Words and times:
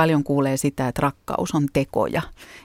paljon 0.00 0.24
kuulee 0.24 0.56
sitä, 0.56 0.88
että 0.88 1.02
rakkaus 1.02 1.54
on 1.54 1.66
tekoja. 1.72 2.22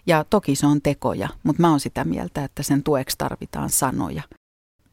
Ja 0.08 0.26
toki 0.30 0.56
se 0.56 0.68
on 0.68 0.82
tekoja, 0.82 1.30
mutta 1.44 1.62
mä 1.62 1.70
oon 1.70 1.80
sitä 1.80 2.04
mieltä, 2.04 2.44
että 2.44 2.64
sen 2.64 2.84
tueksi 2.84 3.18
tarvitaan 3.18 3.70
sanoja. 3.70 4.24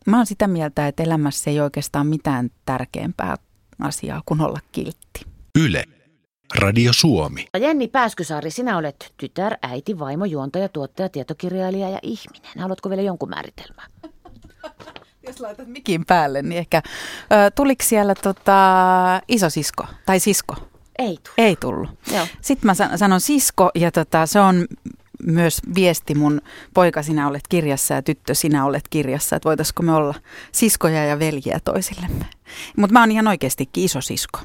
Mä 0.06 0.16
oon 0.16 0.26
sitä 0.26 0.46
mieltä, 0.46 0.88
että 0.88 1.02
elämässä 1.02 1.50
ei 1.50 1.60
oikeastaan 1.60 2.06
mitään 2.06 2.50
tärkeämpää 2.64 3.36
asiaa 3.80 4.22
kuin 4.26 4.40
olla 4.40 4.58
kiltti. 4.72 5.26
Yle. 5.58 5.84
Radio 6.54 6.92
Suomi. 6.92 7.46
Jenni 7.60 7.88
Pääskysaari, 7.88 8.50
sinä 8.50 8.76
olet 8.76 9.12
tytär, 9.16 9.56
äiti, 9.62 9.98
vaimo, 9.98 10.24
juontaja, 10.24 10.68
tuottaja, 10.68 11.08
tietokirjailija 11.08 11.88
ja 11.88 11.98
ihminen. 12.02 12.52
Haluatko 12.58 12.90
vielä 12.90 13.02
jonkun 13.02 13.28
määritelmän? 13.28 13.86
Jos 15.26 15.40
laitat 15.40 15.68
mikin 15.68 16.06
päälle, 16.06 16.42
niin 16.42 16.58
ehkä... 16.58 16.82
Ö, 17.32 17.50
tuliko 17.54 17.84
siellä 17.84 18.14
tota, 18.14 18.56
isosisko 19.28 19.86
tai 20.06 20.20
sisko? 20.20 20.71
Ei 20.98 21.18
tule. 21.22 21.46
Ei 21.46 21.56
tullut. 21.56 21.90
Joo. 22.12 22.26
Sitten 22.40 22.66
mä 22.66 22.96
sanon 22.96 23.20
sisko 23.20 23.70
ja 23.74 23.90
tota, 23.90 24.26
se 24.26 24.40
on 24.40 24.66
myös 25.26 25.60
viesti 25.74 26.14
mun 26.14 26.40
poika 26.74 27.02
sinä 27.02 27.28
olet 27.28 27.48
kirjassa 27.48 27.94
ja 27.94 28.02
tyttö 28.02 28.34
sinä 28.34 28.64
olet 28.64 28.88
kirjassa, 28.90 29.36
että 29.36 29.48
voitaisiko 29.48 29.82
me 29.82 29.94
olla 29.94 30.14
siskoja 30.52 31.04
ja 31.04 31.18
veljiä 31.18 31.60
toisillemme. 31.64 32.24
Mutta 32.76 32.92
mä 32.92 33.00
oon 33.00 33.10
ihan 33.10 33.28
oikeastikin 33.28 33.84
isosisko. 33.84 34.38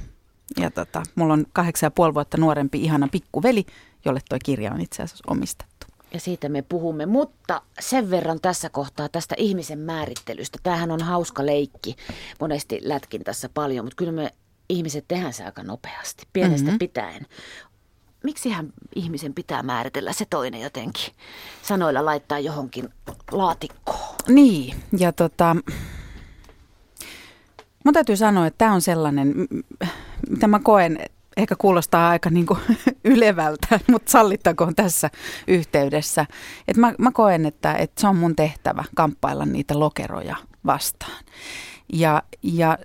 Ja 0.60 0.72
tota, 0.72 1.04
mulla 1.16 1.34
on 1.34 1.46
kahdeksan 1.54 1.88
ja 1.88 1.92
puoli 1.92 2.14
vuotta 2.14 2.38
nuorempi 2.38 2.84
ihana 2.84 3.08
pikkuveli, 3.12 3.66
jolle 4.06 4.20
toi 4.30 4.40
kirja 4.46 4.72
on 4.72 4.82
itse 4.82 5.04
asiassa 5.04 5.24
omistettu. 5.28 5.88
Ja 6.14 6.20
siitä 6.20 6.50
me 6.50 6.62
puhumme, 6.62 7.06
mutta 7.06 7.62
sen 7.80 8.10
verran 8.10 8.42
tässä 8.42 8.70
kohtaa 8.70 9.10
tästä 9.10 9.36
ihmisen 9.38 9.80
määrittelystä. 9.80 10.60
Tämähän 10.64 10.92
on 10.92 11.02
hauska 11.02 11.46
leikki. 11.46 11.96
Monesti 12.40 12.80
lätkin 12.84 13.24
tässä 13.24 13.50
paljon, 13.54 13.86
mutta 13.86 13.96
kyllä 13.96 14.12
me 14.12 14.32
ihmiset 14.70 15.06
tehdään 15.08 15.34
se 15.34 15.44
aika 15.44 15.64
nopeasti, 15.64 16.28
pienestä 16.34 16.66
mm-hmm. 16.66 16.80
pitäen. 16.80 17.26
Miksihän 18.24 18.74
ihmisen 18.96 19.34
pitää 19.34 19.64
määritellä 19.64 20.14
se 20.14 20.26
toinen 20.30 20.62
jotenkin? 20.62 21.14
Sanoilla 21.64 22.06
laittaa 22.06 22.40
johonkin 22.40 22.90
laatikkoon. 23.32 24.16
Niin, 24.28 24.76
ja 24.98 25.12
tota, 25.12 25.56
mun 27.84 27.94
täytyy 27.94 28.18
sanoa, 28.18 28.48
että 28.48 28.58
tämä 28.58 28.74
on 28.74 28.82
sellainen, 28.82 29.34
mitä 30.30 30.48
mä 30.48 30.60
koen, 30.60 31.00
ehkä 31.38 31.56
kuulostaa 31.58 32.10
aika 32.10 32.30
niin 32.30 32.46
kuin 32.46 32.60
ylevältä, 33.04 33.80
mutta 33.88 34.12
sallittakoon 34.12 34.76
tässä 34.76 35.10
yhteydessä. 35.48 36.26
Että 36.68 36.82
mä, 36.82 36.94
mä 36.98 37.12
koen, 37.12 37.46
että, 37.46 37.74
että 37.74 38.02
se 38.02 38.08
on 38.08 38.16
mun 38.16 38.36
tehtävä 38.36 38.84
kamppailla 38.96 39.46
niitä 39.46 39.80
lokeroja 39.80 40.36
vastaan. 40.66 41.24
Ja, 41.94 42.24
ja 42.44 42.78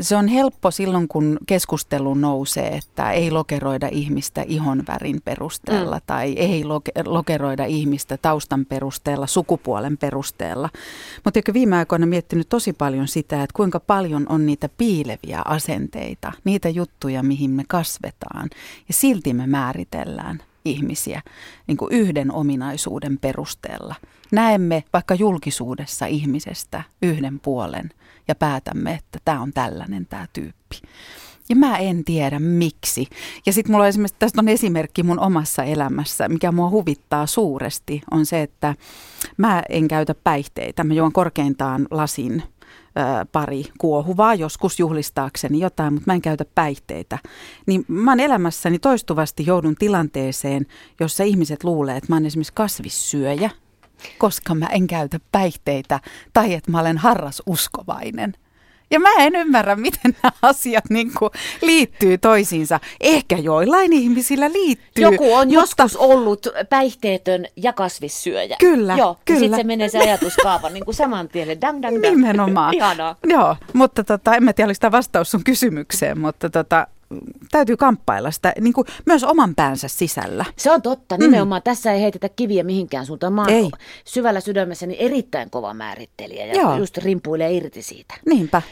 se 0.00 0.16
on 0.16 0.28
helppo 0.28 0.70
silloin, 0.70 1.08
kun 1.08 1.38
keskustelu 1.46 2.14
nousee, 2.14 2.68
että 2.68 3.12
ei 3.12 3.30
lokeroida 3.30 3.88
ihmistä 3.92 4.44
ihonvärin 4.48 5.20
perusteella 5.24 5.96
mm. 5.96 6.02
tai 6.06 6.32
ei 6.32 6.64
lokeroida 7.06 7.64
ihmistä 7.64 8.16
taustan 8.16 8.66
perusteella, 8.66 9.26
sukupuolen 9.26 9.98
perusteella. 9.98 10.68
Mutta 11.24 11.38
eikö 11.38 11.52
viime 11.52 11.76
aikoina 11.76 12.06
miettinyt 12.06 12.48
tosi 12.48 12.72
paljon 12.72 13.08
sitä, 13.08 13.42
että 13.42 13.56
kuinka 13.56 13.80
paljon 13.80 14.26
on 14.28 14.46
niitä 14.46 14.68
piileviä 14.68 15.42
asenteita, 15.44 16.32
niitä 16.44 16.68
juttuja, 16.68 17.22
mihin 17.22 17.50
me 17.50 17.62
kasvetaan 17.68 18.50
ja 18.88 18.94
silti 18.94 19.34
me 19.34 19.46
määritellään 19.46 20.42
ihmisiä 20.66 21.22
niin 21.66 21.76
kuin 21.76 21.92
yhden 21.92 22.32
ominaisuuden 22.32 23.18
perusteella. 23.18 23.94
Näemme 24.32 24.84
vaikka 24.92 25.14
julkisuudessa 25.14 26.06
ihmisestä 26.06 26.82
yhden 27.02 27.40
puolen– 27.40 27.90
ja 28.28 28.34
päätämme, 28.34 28.94
että 28.94 29.18
tämä 29.24 29.40
on 29.40 29.52
tällainen 29.52 30.06
tämä 30.06 30.26
tyyppi. 30.32 30.80
Ja 31.48 31.56
mä 31.56 31.76
en 31.76 32.04
tiedä 32.04 32.38
miksi. 32.38 33.06
Ja 33.46 33.52
sitten 33.52 33.72
mulla 33.72 33.84
on 33.84 33.88
esimerkiksi, 33.88 34.16
tästä 34.18 34.40
on 34.40 34.48
esimerkki 34.48 35.02
mun 35.02 35.20
omassa 35.20 35.64
elämässä, 35.64 36.28
mikä 36.28 36.52
mua 36.52 36.70
huvittaa 36.70 37.26
suuresti, 37.26 38.02
on 38.10 38.26
se, 38.26 38.42
että 38.42 38.74
mä 39.36 39.62
en 39.68 39.88
käytä 39.88 40.14
päihteitä. 40.24 40.84
Mä 40.84 40.94
juon 40.94 41.12
korkeintaan 41.12 41.86
lasin 41.90 42.42
pari 43.32 43.64
kuohuvaa, 43.78 44.34
joskus 44.34 44.78
juhlistaakseni 44.78 45.60
jotain, 45.60 45.94
mutta 45.94 46.10
mä 46.10 46.14
en 46.14 46.22
käytä 46.22 46.44
päihteitä. 46.54 47.18
Niin 47.66 47.84
mä 47.88 48.10
oon 48.10 48.20
elämässäni 48.20 48.78
toistuvasti 48.78 49.46
joudun 49.46 49.74
tilanteeseen, 49.78 50.66
jossa 51.00 51.24
ihmiset 51.24 51.64
luulee, 51.64 51.96
että 51.96 52.12
mä 52.12 52.16
oon 52.16 52.26
esimerkiksi 52.26 52.52
kasvissyöjä, 52.52 53.50
koska 54.18 54.54
mä 54.54 54.66
en 54.66 54.86
käytä 54.86 55.20
päihteitä 55.32 56.00
tai 56.32 56.54
että 56.54 56.70
mä 56.70 56.80
olen 56.80 56.98
harrasuskovainen. 56.98 58.34
Ja 58.90 59.00
mä 59.00 59.08
en 59.18 59.36
ymmärrä, 59.36 59.76
miten 59.76 60.16
nämä 60.22 60.32
asiat 60.42 60.84
niin 60.90 61.12
kuin 61.18 61.30
liittyy 61.62 62.18
toisiinsa. 62.18 62.80
Ehkä 63.00 63.36
joillain 63.36 63.92
ihmisillä 63.92 64.52
liittyy. 64.52 65.04
Joku 65.04 65.34
on 65.34 65.48
mutta... 65.48 65.60
joskus 65.60 65.96
ollut 65.96 66.46
päihteetön 66.68 67.46
ja 67.56 67.72
kasvissyöjä. 67.72 68.56
Kyllä, 68.60 68.96
Joo, 68.96 69.18
kyllä. 69.24 69.38
Ja 69.38 69.40
sitten 69.40 69.58
se 69.60 69.64
menee 69.64 69.88
se 69.88 69.98
ajatuskaava 69.98 70.70
niin 70.70 70.84
kuin 70.84 70.94
saman 70.94 71.28
tien. 71.28 71.60
Dang, 71.60 71.82
dang, 71.82 72.02
dang. 72.02 72.16
Nimenomaan. 72.16 72.74
Ihanaa. 72.76 73.16
Joo, 73.24 73.56
mutta 73.72 74.04
tota, 74.04 74.34
en 74.34 74.44
mä 74.44 74.52
tiedä, 74.52 74.66
oliko 74.68 74.78
tämä 74.80 74.92
vastaus 74.92 75.30
sun 75.30 75.44
kysymykseen, 75.44 76.18
mutta 76.18 76.50
tota, 76.50 76.86
täytyy 77.50 77.76
kamppailla 77.76 78.30
sitä 78.30 78.52
niin 78.60 78.72
kuin 78.72 78.86
myös 79.06 79.24
oman 79.24 79.54
päänsä 79.54 79.88
sisällä. 79.88 80.44
Se 80.56 80.70
on 80.70 80.82
totta, 80.82 81.16
nimenomaan. 81.16 81.60
Mm. 81.60 81.64
Tässä 81.64 81.92
ei 81.92 82.00
heitetä 82.00 82.28
kiviä 82.28 82.64
mihinkään 82.64 83.06
suuntaan. 83.06 83.32
Mä 83.32 83.44
ei. 83.48 83.70
syvällä 84.04 84.40
sydämessäni 84.40 84.96
erittäin 84.98 85.50
kova 85.50 85.74
määrittelijä 85.74 86.46
ja 86.46 86.54
Joo. 86.54 86.76
just 86.76 86.98
rimpuilee 86.98 87.52
irti 87.52 87.82
siitä. 87.82 88.14
Niinpä. 88.26 88.62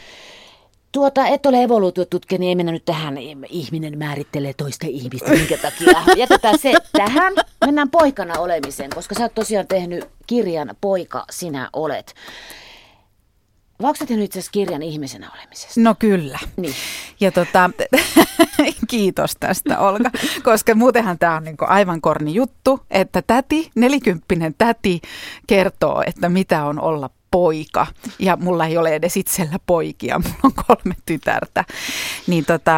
Tuota, 0.91 1.27
et 1.27 1.45
ole 1.45 1.63
evoluutiotutkija, 1.63 2.39
niin 2.39 2.49
ei 2.49 2.55
mennä 2.55 2.71
nyt 2.71 2.85
tähän, 2.85 3.17
ihminen 3.49 3.97
määrittelee 3.97 4.53
toista 4.53 4.85
ihmistä, 4.89 5.31
minkä 5.31 5.57
takia. 5.57 6.01
Jätetään 6.17 6.59
se 6.59 6.73
tähän. 6.91 7.33
Mennään 7.65 7.89
poikana 7.89 8.39
olemiseen, 8.39 8.89
koska 8.95 9.15
sä 9.15 9.23
oot 9.23 9.35
tosiaan 9.35 9.67
tehnyt 9.67 10.05
kirjan 10.27 10.75
Poika, 10.81 11.25
sinä 11.31 11.69
olet. 11.73 12.15
Onko 13.79 14.05
tehnyt 14.07 14.25
itse 14.25 14.39
asiassa 14.39 14.51
kirjan 14.51 14.81
ihmisenä 14.81 15.31
olemisesta? 15.35 15.79
No 15.81 15.95
kyllä. 15.99 16.39
Niin. 16.57 16.73
Ja 17.19 17.31
tota, 17.31 17.69
kiitos 18.89 19.35
tästä 19.39 19.79
Olga, 19.79 20.11
koska 20.43 20.75
muutenhan 20.75 21.19
tämä 21.19 21.35
on 21.35 21.43
niinku 21.43 21.65
aivan 21.67 22.01
korni 22.01 22.33
juttu, 22.33 22.79
että 22.91 23.21
täti, 23.21 23.71
nelikymppinen 23.75 24.55
täti 24.57 25.01
kertoo, 25.47 26.03
että 26.07 26.29
mitä 26.29 26.65
on 26.65 26.79
olla 26.79 27.09
poika. 27.35 27.87
Ja 28.19 28.37
mulla 28.37 28.65
ei 28.65 28.77
ole 28.77 28.95
edes 28.95 29.17
itsellä 29.17 29.59
poikia, 29.65 30.19
mulla 30.23 30.39
on 30.43 30.51
kolme 30.53 30.95
tytärtä. 31.05 31.65
Niin 32.27 32.45
tota, 32.45 32.71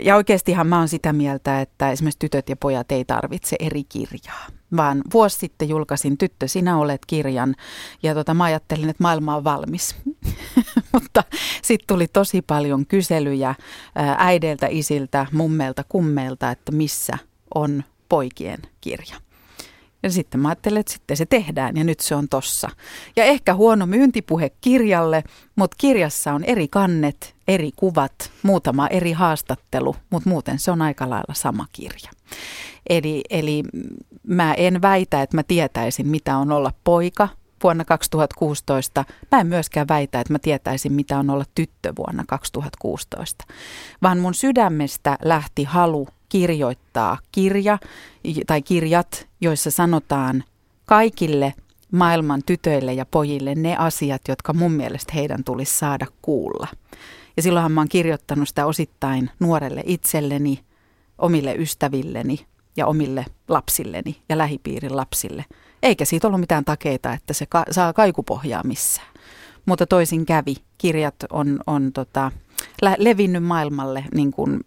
ja 0.00 0.16
oikeastihan 0.16 0.66
mä 0.66 0.78
oon 0.78 0.88
sitä 0.88 1.12
mieltä, 1.12 1.60
että 1.60 1.90
esimerkiksi 1.90 2.18
tytöt 2.18 2.48
ja 2.48 2.56
pojat 2.56 2.92
ei 2.92 3.04
tarvitse 3.04 3.56
eri 3.60 3.84
kirjaa. 3.84 4.46
Vaan 4.76 5.02
vuosi 5.12 5.38
sitten 5.38 5.68
julkaisin 5.68 6.18
Tyttö, 6.18 6.48
sinä 6.48 6.78
olet 6.78 7.00
kirjan 7.06 7.54
ja 8.02 8.14
tota, 8.14 8.34
mä 8.34 8.44
ajattelin, 8.44 8.88
että 8.88 9.02
maailma 9.02 9.36
on 9.36 9.44
valmis. 9.44 9.96
Mutta 10.92 11.24
sitten 11.62 11.86
tuli 11.86 12.06
tosi 12.08 12.42
paljon 12.42 12.86
kyselyjä 12.86 13.54
äideiltä, 14.18 14.66
isiltä, 14.70 15.26
mummelta, 15.32 15.84
kummelta, 15.88 16.50
että 16.50 16.72
missä 16.72 17.18
on 17.54 17.84
poikien 18.08 18.62
kirja. 18.80 19.16
Ja 20.04 20.10
sitten 20.10 20.40
mä 20.40 20.48
ajattelin, 20.48 20.80
että 20.80 20.92
sitten 20.92 21.16
se 21.16 21.26
tehdään 21.26 21.76
ja 21.76 21.84
nyt 21.84 22.00
se 22.00 22.14
on 22.14 22.28
tossa. 22.28 22.68
Ja 23.16 23.24
ehkä 23.24 23.54
huono 23.54 23.86
myyntipuhe 23.86 24.50
kirjalle, 24.60 25.24
mutta 25.56 25.76
kirjassa 25.80 26.32
on 26.32 26.44
eri 26.44 26.68
kannet, 26.68 27.34
eri 27.48 27.70
kuvat, 27.76 28.30
muutama 28.42 28.86
eri 28.86 29.12
haastattelu, 29.12 29.96
mutta 30.10 30.30
muuten 30.30 30.58
se 30.58 30.70
on 30.70 30.82
aika 30.82 31.10
lailla 31.10 31.34
sama 31.34 31.66
kirja. 31.72 32.10
Eli, 32.88 33.22
eli 33.30 33.62
mä 34.26 34.54
en 34.54 34.82
väitä, 34.82 35.22
että 35.22 35.36
mä 35.36 35.42
tietäisin, 35.42 36.08
mitä 36.08 36.36
on 36.36 36.52
olla 36.52 36.72
poika 36.84 37.28
vuonna 37.62 37.84
2016. 37.84 39.04
Mä 39.32 39.40
en 39.40 39.46
myöskään 39.46 39.88
väitä, 39.88 40.20
että 40.20 40.32
mä 40.32 40.38
tietäisin, 40.38 40.92
mitä 40.92 41.18
on 41.18 41.30
olla 41.30 41.44
tyttö 41.54 41.92
vuonna 41.98 42.24
2016. 42.28 43.44
Vaan 44.02 44.18
mun 44.18 44.34
sydämestä 44.34 45.18
lähti 45.22 45.64
halu 45.64 46.08
kirjoittaa 46.34 47.18
kirja 47.32 47.78
tai 48.46 48.62
kirjat, 48.62 49.28
joissa 49.40 49.70
sanotaan 49.70 50.44
kaikille 50.84 51.54
maailman 51.92 52.42
tytöille 52.46 52.92
ja 52.94 53.06
pojille 53.06 53.54
ne 53.54 53.76
asiat, 53.76 54.22
jotka 54.28 54.52
mun 54.52 54.72
mielestä 54.72 55.12
heidän 55.14 55.44
tulisi 55.44 55.78
saada 55.78 56.06
kuulla. 56.22 56.68
Ja 57.36 57.42
silloinhan 57.42 57.72
mä 57.72 57.80
oon 57.80 57.88
kirjoittanut 57.88 58.48
sitä 58.48 58.66
osittain 58.66 59.30
nuorelle 59.40 59.82
itselleni, 59.86 60.60
omille 61.18 61.54
ystävilleni 61.54 62.46
ja 62.76 62.86
omille 62.86 63.24
lapsilleni 63.48 64.22
ja 64.28 64.38
lähipiirin 64.38 64.96
lapsille. 64.96 65.44
Eikä 65.82 66.04
siitä 66.04 66.26
ollut 66.26 66.40
mitään 66.40 66.64
takeita, 66.64 67.12
että 67.12 67.32
se 67.32 67.46
ka- 67.46 67.66
saa 67.70 67.92
kaikupohjaa 67.92 68.62
missään. 68.64 69.08
Mutta 69.66 69.86
toisin 69.86 70.26
kävi. 70.26 70.54
Kirjat 70.78 71.16
on, 71.30 71.60
on 71.66 71.92
tota, 71.92 72.32
levinnyt 72.98 73.44
maailmalle 73.44 74.04
niin 74.14 74.30
kuin 74.30 74.60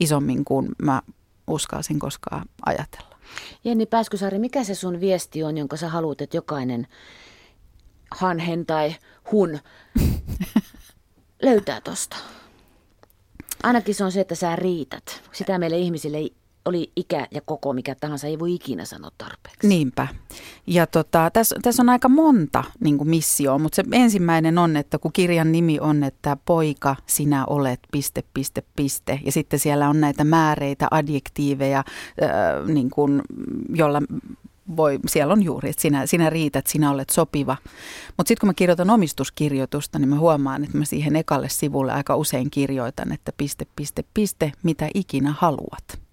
isommin 0.00 0.44
kuin 0.44 0.68
mä 0.82 1.02
uskalsin 1.46 1.98
koskaan 1.98 2.46
ajatella. 2.66 3.16
Jenni 3.64 3.86
Pääskysaari, 3.86 4.38
mikä 4.38 4.64
se 4.64 4.74
sun 4.74 5.00
viesti 5.00 5.42
on, 5.42 5.58
jonka 5.58 5.76
sä 5.76 5.88
haluat, 5.88 6.20
että 6.20 6.36
jokainen 6.36 6.86
hanhen 8.10 8.66
tai 8.66 8.94
hun 9.32 9.58
löytää 11.42 11.80
tosta? 11.80 12.16
Ainakin 13.62 13.94
se 13.94 14.04
on 14.04 14.12
se, 14.12 14.20
että 14.20 14.34
sä 14.34 14.56
riität. 14.56 15.22
Sitä 15.32 15.58
meille 15.58 15.78
ihmisille 15.78 16.18
oli 16.66 16.92
ikä 16.96 17.26
ja 17.30 17.40
koko 17.40 17.72
mikä 17.72 17.94
tahansa, 17.94 18.26
ei 18.26 18.38
voi 18.38 18.54
ikinä 18.54 18.84
sanoa 18.84 19.10
tarpeeksi. 19.18 19.68
Niinpä. 19.68 20.08
Ja 20.66 20.86
tota, 20.86 21.30
tässä, 21.32 21.56
tässä 21.62 21.82
on 21.82 21.88
aika 21.88 22.08
monta 22.08 22.64
niin 22.80 23.08
missioa, 23.08 23.58
mutta 23.58 23.76
se 23.76 23.84
ensimmäinen 23.92 24.58
on, 24.58 24.76
että 24.76 24.98
kun 24.98 25.12
kirjan 25.12 25.52
nimi 25.52 25.80
on, 25.80 26.04
että 26.04 26.36
poika, 26.44 26.96
sinä 27.06 27.46
olet, 27.46 27.80
piste, 27.92 28.24
piste, 28.34 28.62
piste. 28.76 29.20
Ja 29.24 29.32
sitten 29.32 29.58
siellä 29.58 29.88
on 29.88 30.00
näitä 30.00 30.24
määreitä, 30.24 30.88
adjektiiveja, 30.90 31.78
äh, 31.78 32.66
niin 32.66 32.90
kuin, 32.90 33.22
jolla 33.74 34.02
voi, 34.76 34.98
siellä 35.06 35.32
on 35.32 35.42
juuri, 35.42 35.70
että 35.70 35.82
sinä, 35.82 36.06
sinä 36.06 36.30
riität, 36.30 36.66
sinä 36.66 36.90
olet 36.90 37.10
sopiva. 37.10 37.56
Mutta 38.16 38.28
sitten 38.28 38.40
kun 38.40 38.48
mä 38.48 38.54
kirjoitan 38.54 38.90
omistuskirjoitusta, 38.90 39.98
niin 39.98 40.08
mä 40.08 40.18
huomaan, 40.18 40.64
että 40.64 40.78
mä 40.78 40.84
siihen 40.84 41.16
ekalle 41.16 41.48
sivulle 41.48 41.92
aika 41.92 42.16
usein 42.16 42.50
kirjoitan, 42.50 43.12
että 43.12 43.32
piste, 43.36 43.66
piste, 43.76 44.04
piste, 44.14 44.52
mitä 44.62 44.88
ikinä 44.94 45.34
haluat. 45.38 46.05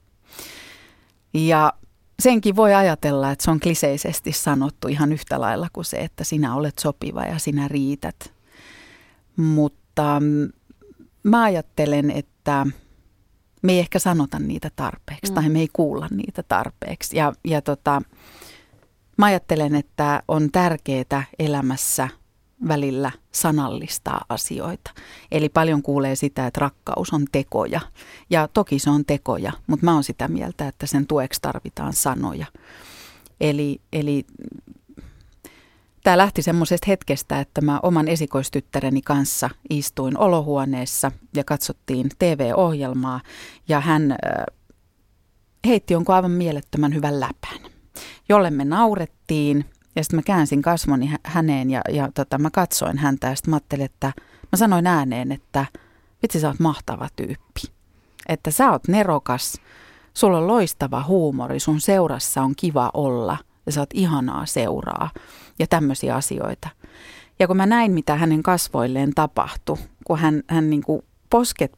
Ja 1.33 1.73
senkin 2.19 2.55
voi 2.55 2.73
ajatella, 2.73 3.31
että 3.31 3.43
se 3.43 3.51
on 3.51 3.59
kliseisesti 3.59 4.31
sanottu 4.31 4.87
ihan 4.87 5.13
yhtä 5.13 5.41
lailla 5.41 5.67
kuin 5.73 5.85
se, 5.85 5.97
että 5.97 6.23
sinä 6.23 6.55
olet 6.55 6.79
sopiva 6.79 7.23
ja 7.23 7.39
sinä 7.39 7.67
riität. 7.67 8.33
Mutta 9.37 10.19
mm, 10.19 10.49
mä 11.23 11.43
ajattelen, 11.43 12.11
että 12.11 12.65
me 13.61 13.71
ei 13.71 13.79
ehkä 13.79 13.99
sanota 13.99 14.39
niitä 14.39 14.71
tarpeeksi 14.75 15.31
mm. 15.31 15.35
tai 15.35 15.49
me 15.49 15.59
ei 15.59 15.69
kuulla 15.73 16.07
niitä 16.11 16.43
tarpeeksi. 16.43 17.17
Ja, 17.17 17.33
ja 17.43 17.61
tota, 17.61 18.01
mä 19.17 19.25
ajattelen, 19.25 19.75
että 19.75 20.23
on 20.27 20.51
tärkeää 20.51 21.23
elämässä 21.39 22.09
välillä 22.67 23.11
sanallistaa 23.31 24.25
asioita. 24.29 24.91
Eli 25.31 25.49
paljon 25.49 25.81
kuulee 25.81 26.15
sitä, 26.15 26.47
että 26.47 26.59
rakkaus 26.59 27.13
on 27.13 27.25
tekoja. 27.31 27.81
Ja 28.29 28.47
toki 28.47 28.79
se 28.79 28.89
on 28.89 29.05
tekoja, 29.05 29.51
mutta 29.67 29.85
mä 29.85 29.93
oon 29.93 30.03
sitä 30.03 30.27
mieltä, 30.27 30.67
että 30.67 30.85
sen 30.87 31.07
tueksi 31.07 31.41
tarvitaan 31.41 31.93
sanoja. 31.93 32.45
Eli, 33.41 33.81
eli 33.93 34.25
tämä 36.03 36.17
lähti 36.17 36.41
semmoisesta 36.41 36.85
hetkestä, 36.87 37.39
että 37.39 37.61
mä 37.61 37.79
oman 37.83 38.07
esikoistyttäreni 38.07 39.01
kanssa 39.01 39.49
istuin 39.69 40.17
olohuoneessa 40.17 41.11
ja 41.35 41.43
katsottiin 41.43 42.09
TV-ohjelmaa 42.19 43.21
ja 43.67 43.79
hän 43.79 44.15
heitti 45.67 45.93
jonkun 45.93 46.15
aivan 46.15 46.31
mielettömän 46.31 46.95
hyvän 46.95 47.19
läpän, 47.19 47.71
jolle 48.29 48.49
me 48.49 48.65
naurettiin 48.65 49.65
ja 49.95 50.03
sitten 50.03 50.17
mä 50.17 50.23
käänsin 50.23 50.61
kasvoni 50.61 51.13
häneen 51.23 51.69
ja, 51.69 51.81
ja 51.89 52.09
tota, 52.13 52.37
mä 52.37 52.49
katsoin 52.49 52.97
häntä 52.97 53.27
ja 53.27 53.35
sitten 53.35 53.51
mä 53.51 53.55
ajattelin, 53.55 53.85
että 53.85 54.13
mä 54.51 54.57
sanoin 54.57 54.87
ääneen, 54.87 55.31
että 55.31 55.65
vitsi 56.23 56.39
sä 56.39 56.47
oot 56.47 56.59
mahtava 56.59 57.07
tyyppi. 57.15 57.61
Että 58.29 58.51
sä 58.51 58.71
oot 58.71 58.87
nerokas, 58.87 59.61
sulla 60.13 60.37
on 60.37 60.47
loistava 60.47 61.03
huumori, 61.03 61.59
sun 61.59 61.81
seurassa 61.81 62.41
on 62.41 62.53
kiva 62.55 62.91
olla 62.93 63.37
ja 63.65 63.71
sä 63.71 63.79
oot 63.79 63.89
ihanaa 63.93 64.45
seuraa 64.45 65.09
ja 65.59 65.67
tämmöisiä 65.67 66.15
asioita. 66.15 66.69
Ja 67.39 67.47
kun 67.47 67.57
mä 67.57 67.65
näin, 67.65 67.91
mitä 67.91 68.15
hänen 68.15 68.43
kasvoilleen 68.43 69.13
tapahtui, 69.15 69.77
kun 70.03 70.19
hän, 70.19 70.43
hän 70.47 70.69
niin 70.69 70.83
kuin 70.83 71.01
posket 71.29 71.77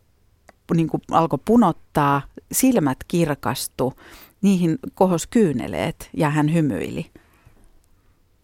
niin 0.74 0.90
kuin 0.90 1.02
alkoi 1.12 1.40
punottaa, 1.46 2.22
silmät 2.52 2.98
kirkastu, 3.08 3.94
niihin 4.42 4.80
kohos 4.94 5.28
kyyneleet 5.28 6.10
ja 6.18 6.30
hän 6.30 6.54
hymyili– 6.54 7.06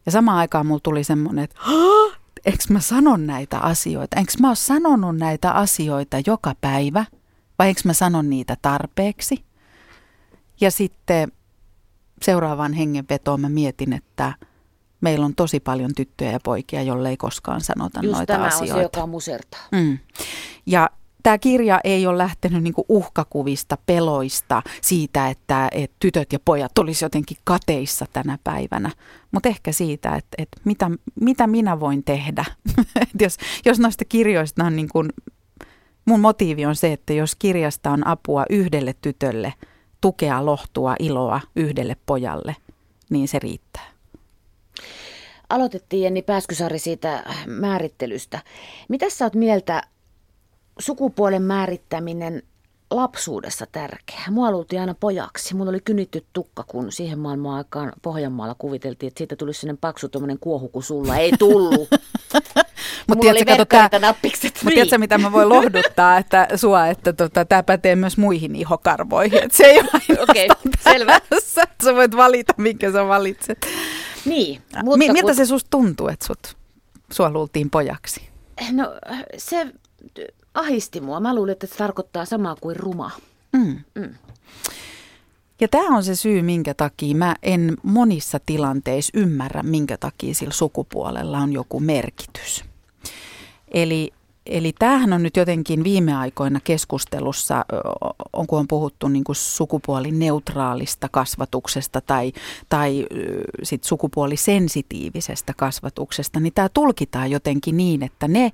ja 0.06 0.12
samaan 0.12 0.38
aikaan 0.38 0.65
mulla 0.65 0.80
tuli 0.83 1.03
semmoinen, 1.03 1.44
että 1.44 1.56
eikö 2.45 2.63
mä 2.69 2.80
sanon 2.80 3.27
näitä 3.27 3.59
asioita? 3.59 4.18
Enkö 4.18 4.31
mä 4.39 4.48
ole 4.48 4.56
sanonut 4.56 5.18
näitä 5.18 5.51
asioita 5.51 6.18
joka 6.25 6.56
päivä? 6.62 7.06
Vai 7.59 7.68
eikö 7.68 7.81
mä 7.86 7.94
sanon 7.94 8.30
niitä 8.30 8.57
tarpeeksi? 8.62 9.45
Ja 10.62 10.71
sitten 10.71 11.31
seuraavaan 12.21 12.74
hengenvetoon 12.74 13.42
mä 13.42 13.50
mietin, 13.50 13.94
että 13.94 14.33
meillä 15.01 15.25
on 15.25 15.36
tosi 15.36 15.59
paljon 15.59 15.92
tyttöjä 15.95 16.31
ja 16.31 16.39
poikia, 16.44 16.81
jolle 16.81 17.09
ei 17.09 17.18
koskaan 17.18 17.62
sanota 17.62 18.00
Just 18.04 18.15
noita 18.15 18.33
tämä 18.33 18.45
asioita. 18.45 18.74
on 18.74 18.80
se, 18.80 18.83
joka 18.83 19.07
musertaa. 19.07 19.62
Mm. 19.71 19.97
Ja 20.65 20.89
tämä 21.23 21.38
kirja 21.38 21.79
ei 21.83 22.07
ole 22.07 22.18
lähtenyt 22.18 22.63
niinku 22.63 22.85
uhkakuvista, 22.89 23.77
peloista, 23.85 24.62
siitä, 24.81 25.27
että, 25.27 25.69
että 25.71 25.95
tytöt 26.00 26.33
ja 26.33 26.39
pojat 26.45 26.77
olisi 26.77 27.06
jotenkin 27.06 27.38
kateissa 27.44 28.06
tänä 28.13 28.38
päivänä, 28.44 28.91
mutta 29.31 29.50
ehkä 29.50 29.71
siitä, 29.71 30.15
että, 30.15 30.35
että 30.38 30.62
mitä, 30.65 30.91
mitä 31.21 31.47
minä 31.47 31.79
voin 31.79 32.03
tehdä. 32.03 32.45
jos, 33.21 33.38
jos 33.65 33.79
noista 33.79 34.06
kirjoista 34.06 34.63
on 34.63 34.75
niin 34.75 34.89
kuin, 34.91 35.09
mun 36.06 36.19
motiivi 36.19 36.65
on 36.65 36.75
se, 36.75 36.94
että 36.94 37.13
jos 37.13 37.35
kirjasta 37.35 37.91
on 37.91 38.07
apua 38.07 38.45
yhdelle 38.50 38.95
tytölle, 39.01 39.53
tukea, 40.01 40.45
lohtua, 40.45 40.95
iloa 41.00 41.41
yhdelle 41.56 41.97
pojalle, 42.06 42.56
niin 43.09 43.27
se 43.27 43.39
riittää. 43.39 43.91
Aloitettiin 45.50 46.03
Jenni 46.03 46.21
Pääskysaari 46.21 46.79
siitä 46.79 47.23
määrittelystä. 47.47 48.39
Mitä 48.89 49.09
sä 49.09 49.25
oot 49.25 49.35
mieltä 49.35 49.83
sukupuolen 50.79 51.41
määrittäminen 51.41 52.44
lapsuudessa 52.91 53.65
tärkeä. 53.71 54.23
Mua 54.29 54.51
luultiin 54.51 54.79
aina 54.79 54.95
pojaksi. 55.00 55.56
Mulla 55.56 55.69
oli 55.69 55.79
kynitty 55.79 56.25
tukka, 56.33 56.63
kun 56.68 56.91
siihen 56.91 57.19
maailman 57.19 57.56
aikaan 57.56 57.94
Pohjanmaalla 58.01 58.56
kuviteltiin, 58.57 59.07
että 59.07 59.18
siitä 59.18 59.35
tulisi 59.35 59.59
sellainen 59.59 59.77
paksu 59.81 60.09
tuommoinen 60.09 60.39
kuohu, 60.39 60.69
kun 60.69 60.83
sulla 60.83 61.18
ei 61.18 61.31
tullut. 61.39 61.89
Mutta 63.07 63.21
tiedätkö, 63.21 63.65
tää, 63.65 63.89
mut 64.63 64.73
tiedätkö, 64.73 64.97
mitä 64.97 65.18
mä 65.18 65.31
voin 65.31 65.50
lohduttaa 65.50 66.18
että 66.18 66.47
sua, 66.56 66.88
että 66.88 67.13
tota, 67.13 67.45
tämä 67.45 67.63
pätee 67.63 67.95
myös 67.95 68.18
muihin 68.18 68.56
ihokarvoihin. 68.56 69.44
Et 69.44 69.51
se 69.51 69.63
ei 69.63 69.79
ole 69.79 70.19
Okei, 70.29 70.47
okay, 70.50 70.71
selvä. 70.79 71.19
Tässä. 71.29 71.63
Sä 71.83 71.95
voit 71.95 72.18
valita, 72.18 72.53
minkä 72.57 72.91
sä 72.91 73.07
valitset. 73.07 73.68
Niin. 74.25 74.62
Mutta 74.83 74.97
Mi- 74.97 75.07
miltä 75.07 75.21
kun... 75.21 75.35
se 75.35 75.45
susta 75.45 75.68
tuntuu, 75.69 76.07
että 76.07 76.25
sut, 76.25 76.57
sua 77.12 77.31
luultiin 77.31 77.69
pojaksi? 77.69 78.29
No 78.71 78.94
se 79.38 79.68
ahisti 80.53 81.01
mua. 81.01 81.19
Mä 81.19 81.36
luulin, 81.36 81.51
että 81.51 81.68
se 81.68 81.75
tarkoittaa 81.75 82.25
samaa 82.25 82.56
kuin 82.56 82.75
ruma. 82.75 83.12
Mm. 83.53 83.80
Mm. 83.95 84.15
Ja 85.62 85.68
tämä 85.68 85.98
on 85.98 86.03
se 86.03 86.15
syy, 86.15 86.42
minkä 86.42 86.74
takia 86.74 87.15
mä 87.15 87.36
en 87.44 87.77
monissa 87.83 88.39
tilanteissa 88.45 89.12
ymmärrä, 89.15 89.63
minkä 89.63 89.98
takia 89.98 90.33
sillä 90.33 90.53
sukupuolella 90.53 91.38
on 91.38 91.53
joku 91.53 91.80
merkitys. 91.80 92.63
Eli, 93.68 94.13
eli 94.45 94.74
tämähän 94.80 95.13
on 95.13 95.24
nyt 95.24 95.38
jotenkin 95.38 95.83
viime 95.83 96.15
aikoina 96.15 96.59
keskustelussa, 96.63 97.65
on 98.33 98.47
kun 98.47 98.59
on 98.59 98.68
puhuttu 98.68 99.07
niin 99.07 99.24
kuin 99.24 99.36
sukupuolineutraalista 99.36 101.09
kasvatuksesta 101.12 102.01
tai, 102.01 102.33
tai 102.69 103.07
sit 103.64 103.83
sukupuolisensitiivisestä 103.83 105.54
kasvatuksesta, 105.57 106.40
niin 106.40 106.54
tämä 106.54 106.69
tulkitaan 106.69 107.31
jotenkin 107.31 107.78
niin, 107.78 108.04
että 108.04 108.28
ne 108.28 108.52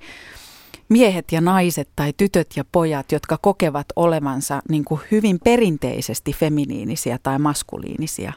miehet 0.90 1.32
ja 1.32 1.42
naiset 1.42 1.90
tai 1.96 2.14
tytöt 2.18 2.48
ja 2.56 2.66
pojat, 2.72 3.12
jotka 3.12 3.38
kokevat 3.38 3.88
olevansa 3.96 4.62
niin 4.70 4.86
kuin 4.86 5.02
hyvin 5.12 5.40
perinteisesti 5.44 6.34
feminiinisiä 6.34 7.20
tai 7.24 7.40
maskuliinisia, 7.40 8.34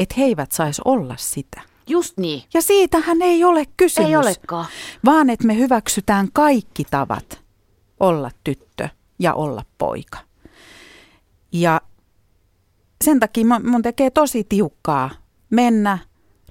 että 0.00 0.14
he 0.18 0.24
eivät 0.24 0.52
saisi 0.52 0.82
olla 0.84 1.14
sitä. 1.18 1.60
Just 1.86 2.18
niin. 2.18 2.42
Ja 2.54 2.62
siitähän 2.62 3.22
ei 3.22 3.44
ole 3.44 3.64
kysymys. 3.76 4.08
Ei 4.08 4.16
olekaan. 4.16 4.66
Vaan 5.04 5.30
että 5.30 5.46
me 5.46 5.56
hyväksytään 5.56 6.28
kaikki 6.32 6.84
tavat 6.90 7.42
olla 8.00 8.30
tyttö 8.44 8.88
ja 9.18 9.34
olla 9.34 9.64
poika. 9.78 10.18
Ja 11.52 11.80
sen 13.04 13.20
takia 13.20 13.44
mun 13.64 13.82
tekee 13.82 14.10
tosi 14.10 14.44
tiukkaa 14.44 15.10
mennä 15.50 15.98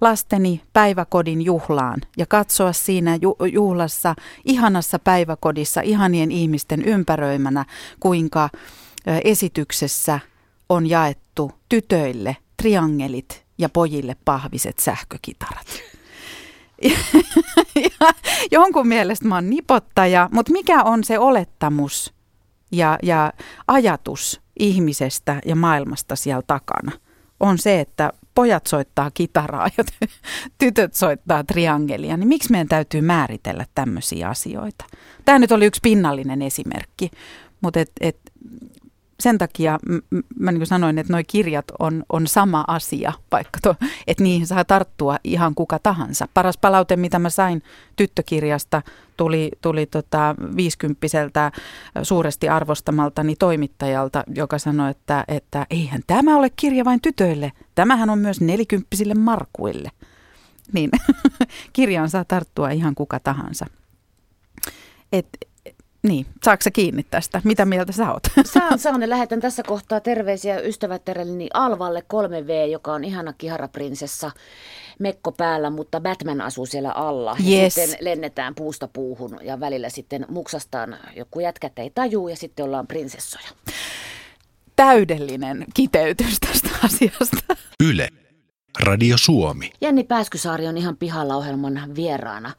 lasteni 0.02 0.62
päiväkodin 0.74 1.42
juhlaan 1.42 2.02
ja 2.18 2.26
katsoa 2.26 2.74
siinä 2.74 3.18
juhlassa, 3.52 4.16
ihanassa 4.46 5.00
päiväkodissa, 5.00 5.82
ihanien 5.82 6.32
ihmisten 6.32 6.86
ympäröimänä, 6.86 7.66
kuinka 8.00 8.50
esityksessä 9.24 10.20
on 10.70 10.90
jaettu 10.90 11.52
tytöille 11.70 12.38
triangelit 12.58 13.46
ja 13.58 13.70
pojille 13.70 14.16
pahviset 14.26 14.80
sähkökitarat. 14.80 15.68
ja 17.76 18.14
jonkun 18.52 18.88
mielestä 18.88 19.28
mä 19.28 19.36
oon 19.36 19.50
nipottaja, 19.50 20.30
mutta 20.32 20.52
mikä 20.52 20.84
on 20.84 21.04
se 21.04 21.20
olettamus 21.20 22.14
ja, 22.72 22.98
ja 23.04 23.34
ajatus 23.68 24.42
ihmisestä 24.60 25.42
ja 25.46 25.56
maailmasta 25.56 26.16
siellä 26.16 26.44
takana? 26.48 26.92
On 27.40 27.58
se, 27.58 27.80
että 27.80 28.14
pojat 28.36 28.68
soittaa 28.68 29.12
kitaraa 29.13 29.68
ja 29.78 29.84
tytöt 30.58 30.94
soittaa 30.94 31.44
triangelia, 31.44 32.18
niin 32.18 32.28
miksi 32.28 32.52
meidän 32.52 32.68
täytyy 32.68 33.02
määritellä 33.02 33.66
tämmöisiä 33.75 34.30
asioita? 34.30 34.86
Tämä 35.25 35.40
nyt 35.40 35.52
oli 35.52 35.66
yksi 35.66 35.80
pinnallinen 35.84 36.42
esimerkki, 36.42 37.12
mutta 37.62 37.80
et, 37.80 37.92
et, 38.02 38.18
sen 39.20 39.38
takia 39.38 39.79
mä 40.39 40.51
niin 40.51 40.60
kuin 40.60 40.67
sanoin, 40.67 40.98
että 40.98 41.13
nuo 41.13 41.22
kirjat 41.27 41.65
on, 41.79 42.03
on 42.10 42.27
sama 42.27 42.63
asia, 42.67 43.13
vaikka 43.32 43.60
to, 43.63 43.75
että 44.08 44.24
niihin 44.24 44.48
saa 44.48 44.65
tarttua 44.65 45.17
ihan 45.24 45.55
kuka 45.55 45.79
tahansa. 45.79 46.27
Paras 46.34 46.58
palaute, 46.58 46.96
mitä 46.96 47.20
mä 47.20 47.29
sain 47.29 47.63
tyttökirjasta, 47.96 48.82
tuli, 49.17 49.51
tuli 49.62 49.86
tota 49.86 50.36
50 50.55 51.51
suuresti 52.03 52.50
arvostamaltani 52.50 53.36
toimittajalta, 53.36 54.24
joka 54.36 54.58
sanoi, 54.58 54.91
että, 54.91 55.24
että 55.27 55.65
eihän 55.70 56.01
tämä 56.08 56.38
ole 56.38 56.50
kirja 56.55 56.86
vain 56.86 57.01
tytöille, 57.01 57.51
tämähän 57.75 58.10
on 58.10 58.20
myös 58.20 58.41
nelikymppisille 58.41 59.13
markuille. 59.13 59.91
Niin 60.74 60.89
kirjaan 61.74 62.10
saa 62.10 62.25
tarttua 62.25 62.70
ihan 62.70 62.96
kuka 62.96 63.20
tahansa. 63.20 63.65
Et, 65.12 65.27
niin, 66.03 66.25
saako 66.43 66.63
kiinni 66.74 67.03
tästä? 67.03 67.41
Mitä 67.43 67.65
mieltä 67.65 67.91
sä 67.91 68.12
oot? 68.12 68.24
Saan, 68.53 68.79
saan 68.79 69.01
ja 69.01 69.10
lähetän 69.10 69.39
tässä 69.39 69.63
kohtaa 69.63 70.00
terveisiä 70.00 70.60
ystävättärelleni 70.60 71.48
Alvalle 71.53 72.03
3V, 72.13 72.69
joka 72.72 72.93
on 72.93 73.03
ihana 73.03 73.33
kiharaprinsessa. 73.38 74.31
Mekko 75.00 75.31
päällä, 75.31 75.69
mutta 75.69 76.01
Batman 76.01 76.41
asuu 76.41 76.65
siellä 76.65 76.91
alla. 76.91 77.38
Yes. 77.48 77.77
Ja 77.77 77.86
sitten 77.86 78.05
lennetään 78.05 78.55
puusta 78.55 78.88
puuhun 78.88 79.39
ja 79.41 79.60
välillä 79.60 79.89
sitten 79.89 80.25
muksastaan 80.29 80.98
joku 81.15 81.39
jätkät 81.39 81.79
ei 81.79 81.91
tajuu 81.95 82.27
ja 82.27 82.36
sitten 82.36 82.65
ollaan 82.65 82.88
prinsessoja. 82.88 83.50
Täydellinen 84.75 85.65
kiteytys 85.74 86.38
tästä 86.39 86.69
asiasta. 86.86 87.55
Yle. 87.83 88.10
Radio 88.79 89.17
Suomi. 89.17 89.72
Jenni 89.81 90.03
Pääskysaari 90.03 90.67
on 90.67 90.77
ihan 90.77 90.98
pihalla 90.98 91.36
ohjelman 91.36 91.95
vieraana. 91.95 92.51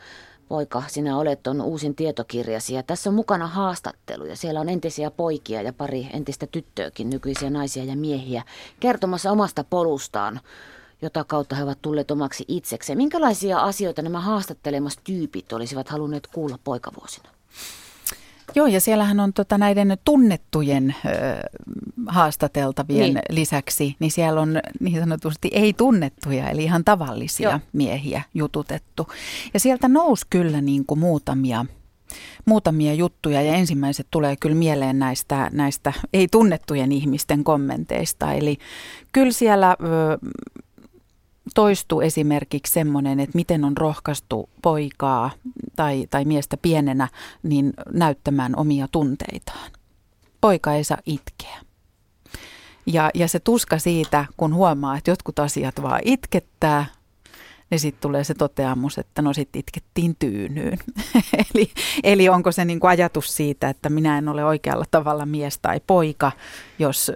Poika, 0.49 0.83
sinä 0.87 1.19
olet 1.19 1.47
on 1.47 1.61
uusin 1.61 1.95
tietokirjasi 1.95 2.75
ja 2.75 2.83
tässä 2.83 3.11
on 3.11 3.15
mukana 3.15 3.47
haastatteluja. 3.47 4.37
Siellä 4.37 4.61
on 4.61 4.69
entisiä 4.69 5.11
poikia 5.11 5.63
ja 5.63 5.73
pari 5.73 6.09
entistä 6.13 6.47
tyttöäkin, 6.47 7.11
nykyisiä 7.11 7.51
naisia 7.51 7.85
ja 7.85 7.97
miehiä, 7.97 8.43
kertomassa 8.81 9.31
omasta 9.33 9.65
polustaan, 9.65 10.41
jota 11.03 11.25
kautta 11.25 11.57
he 11.57 11.63
ovat 11.63 11.79
tulleet 11.83 12.11
omaksi 12.11 12.45
itsekseen. 12.49 12.99
Minkälaisia 12.99 13.59
asioita 13.59 14.03
nämä 14.03 14.21
haastattelemat 14.21 14.93
tyypit 15.05 15.53
olisivat 15.53 15.89
halunneet 15.89 16.27
kuulla 16.27 16.59
poikavuosina? 16.65 17.29
Joo, 18.55 18.67
ja 18.67 18.81
siellähän 18.81 19.21
on 19.21 19.33
tota 19.33 19.59
näiden 19.59 19.99
tunnettujen 20.05 20.95
ö, 21.05 21.11
haastateltavien 22.07 23.15
niin. 23.15 23.23
lisäksi, 23.31 23.97
niin 23.99 24.11
siellä 24.11 24.41
on 24.41 24.61
niin 24.81 25.01
sanotusti 25.01 25.51
ei-tunnettuja, 25.53 26.51
eli 26.51 26.65
ihan 26.65 26.85
tavallisia 26.85 27.51
Joo. 27.51 27.61
miehiä 27.73 28.23
jututettu. 28.35 29.09
Ja 29.55 29.61
sieltä 29.61 29.89
nousi 29.89 30.27
kyllä 30.31 30.61
niin 30.61 30.87
kuin 30.87 31.01
muutamia 31.01 31.67
muutamia 32.45 32.95
juttuja 32.95 33.43
ja 33.43 33.55
ensimmäiset 33.55 34.07
tulee 34.11 34.37
kyllä 34.37 34.57
mieleen 34.57 34.99
näistä, 34.99 35.51
näistä 35.53 35.93
ei-tunnettujen 36.13 36.93
ihmisten 36.93 37.45
kommenteista. 37.45 38.33
Eli 38.33 38.59
kyllä 39.13 39.33
siellä 39.33 39.71
ö, 39.71 40.19
toistuu 41.55 42.01
esimerkiksi 42.01 42.73
semmoinen, 42.73 43.21
että 43.21 43.37
miten 43.39 43.65
on 43.65 43.77
rohkaistu 43.77 44.49
poikaa 44.63 45.31
tai, 45.77 46.07
tai 46.11 46.25
miestä 46.25 46.57
pienenä 46.57 47.09
niin 47.43 47.73
näyttämään 47.93 48.57
omia 48.57 48.89
tunteitaan. 48.93 49.71
Poika 50.41 50.73
ei 50.73 50.85
saa 50.85 50.99
itkeä. 51.07 51.61
Ja, 52.87 53.11
ja 53.15 53.29
se 53.29 53.41
tuska 53.41 53.79
siitä, 53.79 54.25
kun 54.37 54.55
huomaa, 54.55 54.97
että 54.97 55.11
jotkut 55.11 55.39
asiat 55.39 55.83
vaan 55.83 56.01
itkettää, 56.05 56.87
niin 57.71 57.81
sitten 57.81 58.01
tulee 58.01 58.25
se 58.25 58.35
toteamus, 58.35 58.99
että 58.99 59.23
no 59.23 59.33
sitten 59.33 59.61
itkettiin 59.61 60.17
tyynyyn. 60.19 60.79
eli, 61.55 61.71
eli 62.03 62.29
onko 62.29 62.53
se 62.53 62.65
niinku 62.65 62.87
ajatus 62.87 63.37
siitä, 63.37 63.69
että 63.69 63.91
minä 63.91 64.19
en 64.19 64.29
ole 64.29 64.45
oikealla 64.45 64.85
tavalla 64.91 65.27
mies 65.27 65.59
tai 65.59 65.81
poika, 65.87 66.33
jos, 66.79 67.13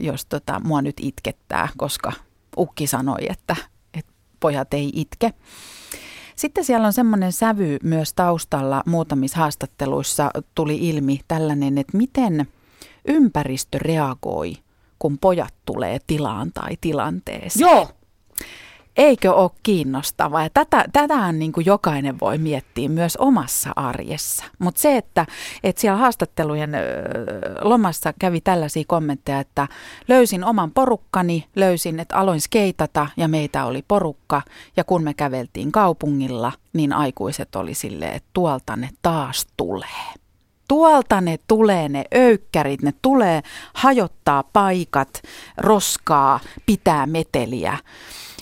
jos 0.00 0.26
tota, 0.26 0.60
mua 0.64 0.82
nyt 0.82 0.96
itkettää, 1.00 1.68
koska 1.76 2.12
ukki 2.56 2.86
sanoi, 2.86 3.20
että, 3.28 3.56
että 3.56 3.71
pojat 4.42 4.74
ei 4.74 4.90
itke. 4.94 5.32
Sitten 6.36 6.64
siellä 6.64 6.86
on 6.86 6.92
semmoinen 6.92 7.32
sävy 7.32 7.78
myös 7.82 8.12
taustalla 8.14 8.82
muutamissa 8.86 9.38
haastatteluissa 9.38 10.30
tuli 10.54 10.88
ilmi 10.88 11.20
tällainen, 11.28 11.78
että 11.78 11.96
miten 11.96 12.48
ympäristö 13.08 13.78
reagoi, 13.78 14.52
kun 14.98 15.18
pojat 15.18 15.54
tulee 15.64 15.98
tilaan 16.06 16.50
tai 16.54 16.76
tilanteeseen. 16.80 17.60
Joo, 17.60 17.88
Eikö 18.96 19.34
ole 19.34 19.50
kiinnostavaa? 19.62 20.42
Ja 20.42 20.50
tätä, 20.54 20.84
tätähän 20.92 21.38
niin 21.38 21.52
kuin 21.52 21.66
jokainen 21.66 22.20
voi 22.20 22.38
miettiä 22.38 22.88
myös 22.88 23.16
omassa 23.16 23.70
arjessa. 23.76 24.44
Mutta 24.58 24.80
se, 24.80 24.96
että, 24.96 25.26
että 25.64 25.80
siellä 25.80 25.98
haastattelujen 25.98 26.72
lomassa 27.60 28.12
kävi 28.18 28.40
tällaisia 28.40 28.84
kommentteja, 28.86 29.40
että 29.40 29.68
löysin 30.08 30.44
oman 30.44 30.70
porukkani, 30.70 31.44
löysin, 31.56 32.00
että 32.00 32.16
aloin 32.16 32.40
skeitata 32.40 33.06
ja 33.16 33.28
meitä 33.28 33.64
oli 33.64 33.84
porukka. 33.88 34.42
Ja 34.76 34.84
kun 34.84 35.04
me 35.04 35.14
käveltiin 35.14 35.72
kaupungilla, 35.72 36.52
niin 36.72 36.92
aikuiset 36.92 37.56
oli 37.56 37.74
silleen, 37.74 38.14
että 38.14 38.30
tuolta 38.32 38.76
ne 38.76 38.88
taas 39.02 39.46
tulee. 39.56 40.12
Tuolta 40.68 41.20
ne 41.20 41.38
tulee, 41.48 41.88
ne 41.88 42.04
öykkärit, 42.14 42.82
ne 42.82 42.92
tulee 43.02 43.42
hajottaa 43.74 44.42
paikat, 44.52 45.22
roskaa, 45.56 46.40
pitää 46.66 47.06
meteliä. 47.06 47.78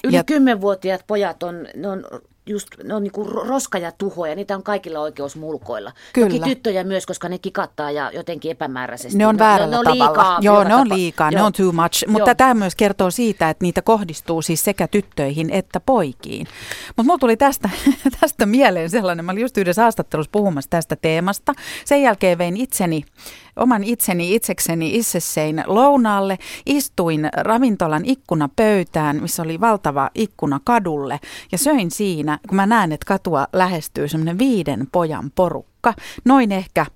Yli 0.04 0.20
kymmenvuotiaat 0.26 1.04
pojat 1.06 1.42
on, 1.42 1.66
on 1.86 2.04
just, 2.50 2.68
ne 2.84 2.94
on 2.94 3.02
niinku 3.02 3.24
roska 3.24 3.78
ja 3.78 3.92
tuho 3.92 4.26
ja 4.26 4.34
niitä 4.34 4.56
on 4.56 4.62
kaikilla 4.62 5.00
oikeus 5.00 5.36
mulkoilla. 5.36 5.92
Kyllä. 6.12 6.28
Toki 6.28 6.40
tyttöjä 6.40 6.84
myös, 6.84 7.06
koska 7.06 7.28
ne 7.28 7.38
kikattaa 7.38 7.90
ja 7.90 8.10
jotenkin 8.14 8.50
epämääräisesti. 8.50 9.18
Ne 9.18 9.26
on 9.26 9.38
väärällä 9.38 9.74
ne 9.74 9.78
on 9.78 9.84
tavalla. 9.84 10.04
liikaa 10.04 10.38
Joo, 10.40 10.64
ne 10.64 10.74
on 10.74 10.88
liikaa, 10.88 11.30
ne 11.30 11.36
Joo. 11.36 11.46
on 11.46 11.52
too 11.52 11.72
much. 11.72 12.08
Mutta 12.08 12.34
tämä 12.34 12.54
myös 12.54 12.74
kertoo 12.74 13.10
siitä, 13.10 13.50
että 13.50 13.64
niitä 13.64 13.82
kohdistuu 13.82 14.42
siis 14.42 14.64
sekä 14.64 14.88
tyttöihin 14.88 15.50
että 15.50 15.80
poikiin. 15.80 16.46
Mutta 16.86 17.02
mulla 17.02 17.18
tuli 17.18 17.36
tästä, 17.36 17.70
tästä 18.20 18.46
mieleen 18.46 18.90
sellainen, 18.90 19.24
mä 19.24 19.32
olin 19.32 19.42
just 19.42 19.58
yhdessä 19.58 19.82
haastattelussa 19.82 20.30
puhumassa 20.32 20.70
tästä 20.70 20.96
teemasta. 20.96 21.54
Sen 21.84 22.02
jälkeen 22.02 22.38
vein 22.38 22.56
itseni, 22.56 23.02
oman 23.56 23.84
itseni 23.84 24.34
itsekseni 24.34 24.96
itsessein 24.96 25.64
lounaalle. 25.66 26.38
Istuin 26.66 27.28
ravintolan 27.36 28.04
ikkunapöytään, 28.04 29.22
missä 29.22 29.42
oli 29.42 29.60
valtava 29.60 30.10
ikkuna 30.14 30.60
kadulle. 30.64 31.20
Ja 31.52 31.58
söin 31.58 31.90
siinä, 31.90 32.38
kun 32.48 32.56
mä 32.56 32.66
näen, 32.66 32.92
että 32.92 33.06
katua 33.06 33.46
lähestyy 33.52 34.08
semmoinen 34.08 34.38
viiden 34.38 34.86
pojan 34.92 35.30
porukka. 35.34 35.94
Noin 36.24 36.52
ehkä 36.52 36.86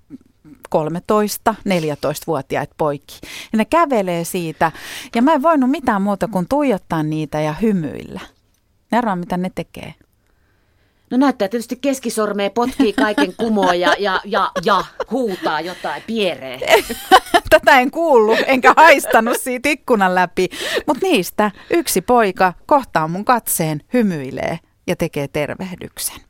13-14-vuotiaat 0.75 2.69
poikki. 2.77 3.19
Ja 3.53 3.57
ne 3.57 3.65
kävelee 3.65 4.23
siitä. 4.23 4.71
Ja 5.15 5.21
mä 5.21 5.33
en 5.33 5.41
voinut 5.41 5.69
mitään 5.69 6.01
muuta 6.01 6.27
kuin 6.27 6.47
tuijottaa 6.47 7.03
niitä 7.03 7.41
ja 7.41 7.53
hymyillä. 7.53 8.19
Ne 8.91 8.97
arvaa, 8.97 9.15
mitä 9.15 9.37
ne 9.37 9.51
tekee. 9.55 9.93
No 11.11 11.17
näyttää 11.17 11.47
tietysti 11.47 11.75
keskisormea, 11.75 12.49
potkii 12.49 12.93
kaiken 12.93 13.33
kumoon 13.37 13.79
ja, 13.79 13.95
ja, 13.99 14.21
ja, 14.25 14.51
ja 14.63 14.83
huutaa 15.11 15.61
jotain, 15.61 16.03
pieree. 16.07 16.59
Tätä 17.49 17.79
en 17.79 17.91
kuullut, 17.91 18.39
enkä 18.47 18.73
haistanut 18.77 19.37
siitä 19.41 19.69
ikkunan 19.69 20.15
läpi. 20.15 20.49
Mutta 20.87 21.05
niistä 21.05 21.51
yksi 21.69 22.01
poika 22.01 22.53
kohtaa 22.65 23.07
mun 23.07 23.25
katseen, 23.25 23.81
hymyilee 23.93 24.59
ja 24.87 24.95
tekee 24.95 25.27
tervehdyksen. 25.27 26.21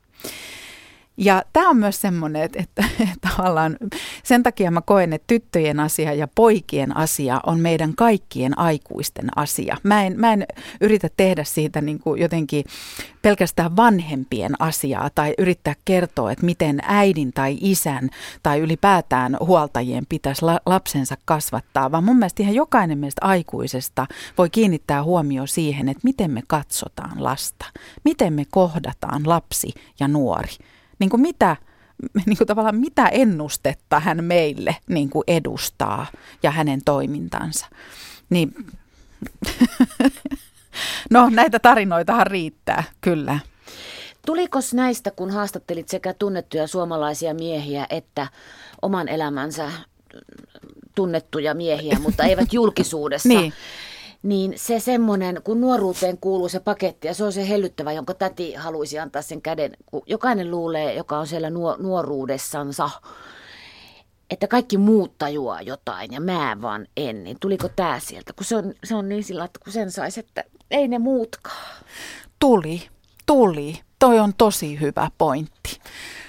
Ja 1.16 1.42
tämä 1.52 1.68
on 1.68 1.76
myös 1.76 2.00
semmoinen, 2.00 2.42
että, 2.42 2.58
että, 2.58 2.84
että 3.00 3.28
tavallaan 3.28 3.76
sen 4.22 4.42
takia 4.42 4.70
mä 4.70 4.80
koen, 4.80 5.12
että 5.12 5.24
tyttöjen 5.26 5.80
asia 5.80 6.14
ja 6.14 6.28
poikien 6.34 6.96
asia 6.96 7.40
on 7.46 7.60
meidän 7.60 7.94
kaikkien 7.94 8.58
aikuisten 8.58 9.28
asia. 9.36 9.76
Mä 9.82 10.04
en, 10.04 10.20
mä 10.20 10.32
en 10.32 10.46
yritä 10.80 11.08
tehdä 11.16 11.44
siitä 11.44 11.80
niin 11.80 11.98
kuin 11.98 12.20
jotenkin 12.20 12.64
pelkästään 13.22 13.76
vanhempien 13.76 14.52
asiaa 14.58 15.10
tai 15.14 15.34
yrittää 15.38 15.74
kertoa, 15.84 16.32
että 16.32 16.46
miten 16.46 16.80
äidin 16.82 17.32
tai 17.32 17.58
isän 17.60 18.10
tai 18.42 18.60
ylipäätään 18.60 19.36
huoltajien 19.40 20.06
pitäisi 20.08 20.44
la- 20.44 20.60
lapsensa 20.66 21.16
kasvattaa, 21.24 21.92
vaan 21.92 22.04
mun 22.04 22.16
mielestä 22.16 22.42
ihan 22.42 22.54
jokainen 22.54 22.98
meistä 22.98 23.26
aikuisesta 23.26 24.06
voi 24.38 24.50
kiinnittää 24.50 25.02
huomioon 25.02 25.48
siihen, 25.48 25.88
että 25.88 26.00
miten 26.04 26.30
me 26.30 26.42
katsotaan 26.48 27.24
lasta, 27.24 27.64
miten 28.04 28.32
me 28.32 28.44
kohdataan 28.50 29.22
lapsi 29.28 29.72
ja 30.00 30.08
nuori 30.08 30.52
niin 30.98 31.10
kuin 31.10 31.20
mitä, 31.20 31.56
niin 32.26 32.36
kuin 32.38 32.48
tavallaan 32.48 32.76
mitä 32.76 33.08
ennustetta 33.08 34.00
hän 34.00 34.24
meille 34.24 34.76
niin 34.88 35.10
kuin 35.10 35.24
edustaa 35.26 36.06
ja 36.42 36.50
hänen 36.50 36.80
toimintansa. 36.84 37.66
Niin, 38.30 38.54
no 41.10 41.28
näitä 41.30 41.58
tarinoitahan 41.58 42.26
riittää, 42.26 42.84
kyllä. 43.00 43.38
Tuliko 44.26 44.58
näistä, 44.74 45.10
kun 45.10 45.30
haastattelit 45.30 45.88
sekä 45.88 46.14
tunnettuja 46.14 46.66
suomalaisia 46.66 47.34
miehiä 47.34 47.86
että 47.90 48.26
oman 48.82 49.08
elämänsä 49.08 49.70
tunnettuja 50.94 51.54
miehiä, 51.54 51.98
mutta 51.98 52.24
eivät 52.24 52.52
julkisuudessa, 52.58 53.28
Niin. 53.28 53.52
Niin 54.26 54.52
se 54.56 54.80
semmoinen, 54.80 55.40
kun 55.44 55.60
nuoruuteen 55.60 56.18
kuuluu 56.18 56.48
se 56.48 56.60
paketti 56.60 57.08
ja 57.08 57.14
se 57.14 57.24
on 57.24 57.32
se 57.32 57.48
hellyttävä, 57.48 57.92
jonka 57.92 58.14
täti 58.14 58.54
haluaisi 58.54 58.98
antaa 58.98 59.22
sen 59.22 59.42
käden, 59.42 59.76
kun 59.86 60.02
jokainen 60.06 60.50
luulee, 60.50 60.94
joka 60.94 61.18
on 61.18 61.26
siellä 61.26 61.50
nuo, 61.50 61.76
nuoruudessansa, 61.78 62.90
että 64.30 64.48
kaikki 64.48 64.78
muut 64.78 65.18
tajuaa 65.18 65.62
jotain 65.62 66.12
ja 66.12 66.20
mä 66.20 66.56
vaan 66.62 66.86
en, 66.96 67.24
niin 67.24 67.36
tuliko 67.40 67.68
tää 67.68 68.00
sieltä? 68.00 68.32
Kun 68.32 68.44
se 68.44 68.56
on, 68.56 68.74
se 68.84 68.94
on 68.94 69.08
niin 69.08 69.24
sillä, 69.24 69.44
että 69.44 69.60
kun 69.64 69.72
sen 69.72 69.90
saisi, 69.90 70.20
että 70.20 70.44
ei 70.70 70.88
ne 70.88 70.98
muutkaan. 70.98 71.84
Tuli, 72.38 72.82
tuli. 73.26 73.80
Toi 73.98 74.18
on 74.18 74.34
tosi 74.38 74.80
hyvä 74.80 75.10
pointti. 75.18 75.80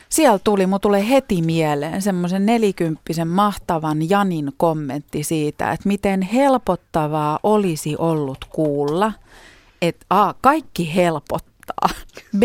Siellä 0.10 0.40
tuli, 0.40 0.68
mun 0.68 0.80
tulee 0.80 1.10
heti 1.10 1.42
mieleen 1.42 2.02
semmoisen 2.02 2.46
nelikymppisen 2.46 3.28
mahtavan 3.28 4.10
Janin 4.10 4.52
kommentti 4.58 5.24
siitä, 5.24 5.72
että 5.72 5.88
miten 5.88 6.22
helpottavaa 6.22 7.40
olisi 7.44 7.96
ollut 7.98 8.46
kuulla, 8.50 9.14
että 9.82 10.06
A, 10.10 10.34
kaikki 10.42 10.96
helpottaa, 10.96 11.90
B, 12.38 12.44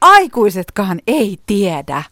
aikuisetkaan 0.00 1.00
ei 1.06 1.38
tiedä, 1.46 2.02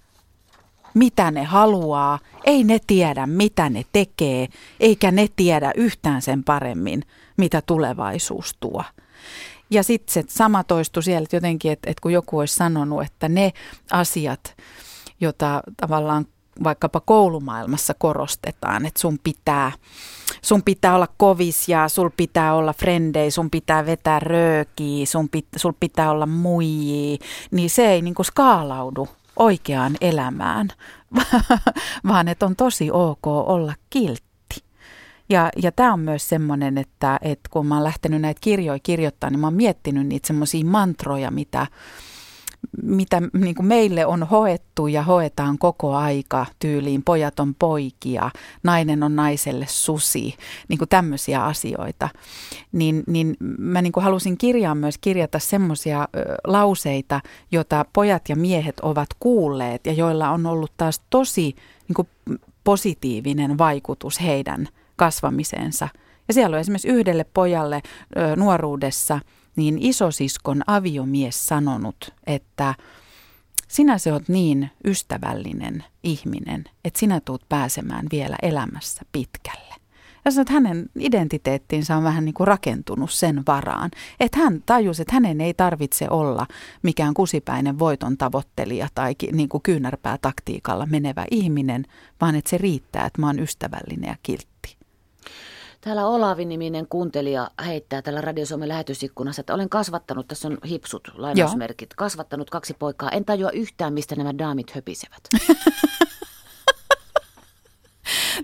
mitä 0.95 1.31
ne 1.31 1.45
haluaa, 1.45 2.19
ei 2.45 2.65
ne 2.65 2.79
tiedä, 2.87 3.27
mitä 3.27 3.69
ne 3.69 3.85
tekee, 3.93 4.49
eikä 4.81 5.11
ne 5.11 5.29
tiedä 5.37 5.73
yhtään 5.77 6.23
sen 6.23 6.45
paremmin, 6.45 7.03
mitä 7.37 7.62
tulevaisuus 7.67 8.57
tuo. 8.61 8.85
Ja 9.73 9.83
sitten 9.83 10.12
se 10.12 10.25
sama 10.29 10.64
toistui 10.64 11.02
siellä 11.02 11.25
että 11.25 11.37
jotenkin, 11.37 11.73
että, 11.73 11.91
että 11.91 12.00
kun 12.00 12.12
joku 12.12 12.38
olisi 12.38 12.55
sanonut, 12.55 13.02
että 13.02 13.29
ne 13.29 13.52
asiat, 13.93 14.57
joita 15.21 15.62
tavallaan 15.76 16.26
vaikkapa 16.64 17.00
koulumaailmassa 17.00 17.95
korostetaan, 17.99 18.87
että 18.87 19.00
sun 19.00 19.19
pitää, 19.25 19.73
sun 20.43 20.62
pitää 20.62 20.95
olla 20.95 21.09
kovis 21.17 21.69
ja 21.69 21.88
sul 21.88 22.11
pitää 22.17 22.55
olla 22.55 22.73
frendei, 22.73 23.31
sun 23.31 23.50
pitää 23.50 23.87
vetää 23.87 24.21
röökiä, 24.21 25.07
sun 25.07 25.29
pit, 25.29 25.47
sul 25.57 25.73
pitää 25.81 26.11
olla 26.11 26.26
muijia, 26.26 27.19
niin 27.50 27.71
se 27.71 27.91
ei 27.93 28.02
niin 28.02 28.14
skaalaudu 28.23 29.09
oikeaan 29.37 29.97
elämään, 30.00 30.69
vaan 32.09 32.29
että 32.29 32.47
on 32.47 32.57
tosi 32.57 32.91
ok 32.91 33.26
olla 33.26 33.75
kiltti. 33.91 34.32
Ja, 35.33 35.51
ja 35.62 35.73
tämä 35.73 35.93
on 35.93 36.01
myös 36.01 36.29
semmoinen, 36.29 36.79
että, 36.79 37.19
että 37.23 37.49
kun 37.51 37.67
mä 37.67 37.75
oon 37.75 37.85
lähtenyt 37.85 38.21
näitä 38.21 38.41
kirjoja 38.41 38.79
kirjoittaa, 38.83 39.31
niin 39.31 39.41
mä 39.41 39.47
oon 39.47 39.55
miettinyt 39.55 40.07
niitä 40.07 40.27
semmoisia 40.27 40.65
mantroja, 40.65 41.31
mitä, 41.31 41.67
mitä 42.83 43.23
niin 43.33 43.55
kuin 43.55 43.67
meille 43.67 44.07
on 44.07 44.23
hoettu 44.23 44.87
ja 44.87 45.03
hoetaan 45.03 45.59
koko 45.59 45.95
aika 45.95 46.47
tyyliin. 46.59 47.03
Pojat 47.03 47.41
on 47.41 47.55
poikia, 47.55 48.31
nainen 48.62 49.03
on 49.03 49.17
naiselle 49.17 49.67
susi, 49.69 50.35
niin 50.69 50.79
kuin 50.79 50.89
tämmöisiä 50.89 51.45
asioita. 51.45 52.09
Niin, 52.73 53.03
niin 53.07 53.37
mä 53.59 53.83
niin 53.83 53.93
kuin 53.93 54.05
halusin 54.05 54.39
kirjaan 54.39 54.79
myös 54.79 54.99
kirjata 54.99 55.39
semmoisia 55.39 56.09
lauseita, 56.45 57.21
joita 57.53 57.85
pojat 57.93 58.29
ja 58.29 58.37
miehet 58.37 58.81
ovat 58.81 59.09
kuulleet 59.21 59.87
ja 59.87 59.93
joilla 59.93 60.31
on 60.31 60.47
ollut 60.47 60.73
taas 60.77 61.01
tosi 61.11 61.57
niin 61.89 61.95
kuin 61.95 62.09
positiivinen 62.65 63.59
vaikutus 63.59 64.21
heidän– 64.21 64.69
kasvamiseensa. 65.03 65.89
Ja 66.29 66.35
siellä 66.35 66.55
on 66.55 66.61
esimerkiksi 66.61 66.89
yhdelle 66.89 67.25
pojalle 67.35 67.83
ö, 68.17 68.37
nuoruudessa 68.37 69.21
niin 69.57 69.79
isosiskon 69.81 70.63
aviomies 70.67 71.47
sanonut, 71.47 72.15
että 72.27 72.75
sinä 73.69 73.99
se 73.99 74.13
oot 74.13 74.29
niin 74.29 74.71
ystävällinen 74.87 75.85
ihminen, 76.03 76.65
että 76.85 77.01
sinä 77.01 77.21
tuut 77.21 77.43
pääsemään 77.49 78.07
vielä 78.13 78.37
elämässä 78.43 79.03
pitkälle. 79.13 79.75
Ja 80.25 80.31
sanoi, 80.31 80.43
että 80.43 80.53
hänen 80.53 80.87
identiteettinsä 80.99 81.97
on 81.97 82.05
vähän 82.05 82.25
niin 82.25 82.35
kuin 82.35 82.47
rakentunut 82.47 83.11
sen 83.11 83.43
varaan. 83.47 83.91
Että 84.21 84.39
hän 84.39 84.63
tajusi, 84.67 85.03
että 85.03 85.15
hänen 85.15 85.41
ei 85.41 85.55
tarvitse 85.55 86.07
olla 86.11 86.47
mikään 86.83 87.15
kusipäinen 87.15 87.79
voiton 87.79 88.19
tavoittelija 88.19 88.89
tai 88.95 89.15
niin 89.33 89.49
kuin 89.49 89.63
kyynärpää 89.63 90.19
taktiikalla 90.19 90.87
menevä 90.87 91.25
ihminen, 91.31 91.85
vaan 92.21 92.35
että 92.35 92.51
se 92.51 92.59
riittää, 92.59 93.07
että 93.07 93.21
mä 93.21 93.27
oon 93.27 93.39
ystävällinen 93.39 94.09
ja 94.09 94.17
kiltti. 94.23 94.52
Täällä 95.85 96.07
Olavi-niminen 96.07 96.87
kuuntelija 96.89 97.51
heittää 97.67 98.03
tällä 98.03 98.21
Radio 98.21 98.47
Suomen 98.47 98.69
lähetysikkunassa, 98.69 99.41
että 99.41 99.55
olen 99.55 99.69
kasvattanut, 99.69 100.29
tässä 100.29 100.49
on 100.49 100.59
hipsut, 100.69 101.09
lainausmerkit, 101.15 101.91
Joo. 101.91 101.97
kasvattanut 101.97 102.51
kaksi 102.51 102.75
poikaa. 102.75 103.11
En 103.11 103.25
tajua 103.25 103.51
yhtään, 103.51 103.93
mistä 103.93 104.17
nämä 104.17 104.39
daamit 104.39 104.71
höpisevät. 104.71 105.21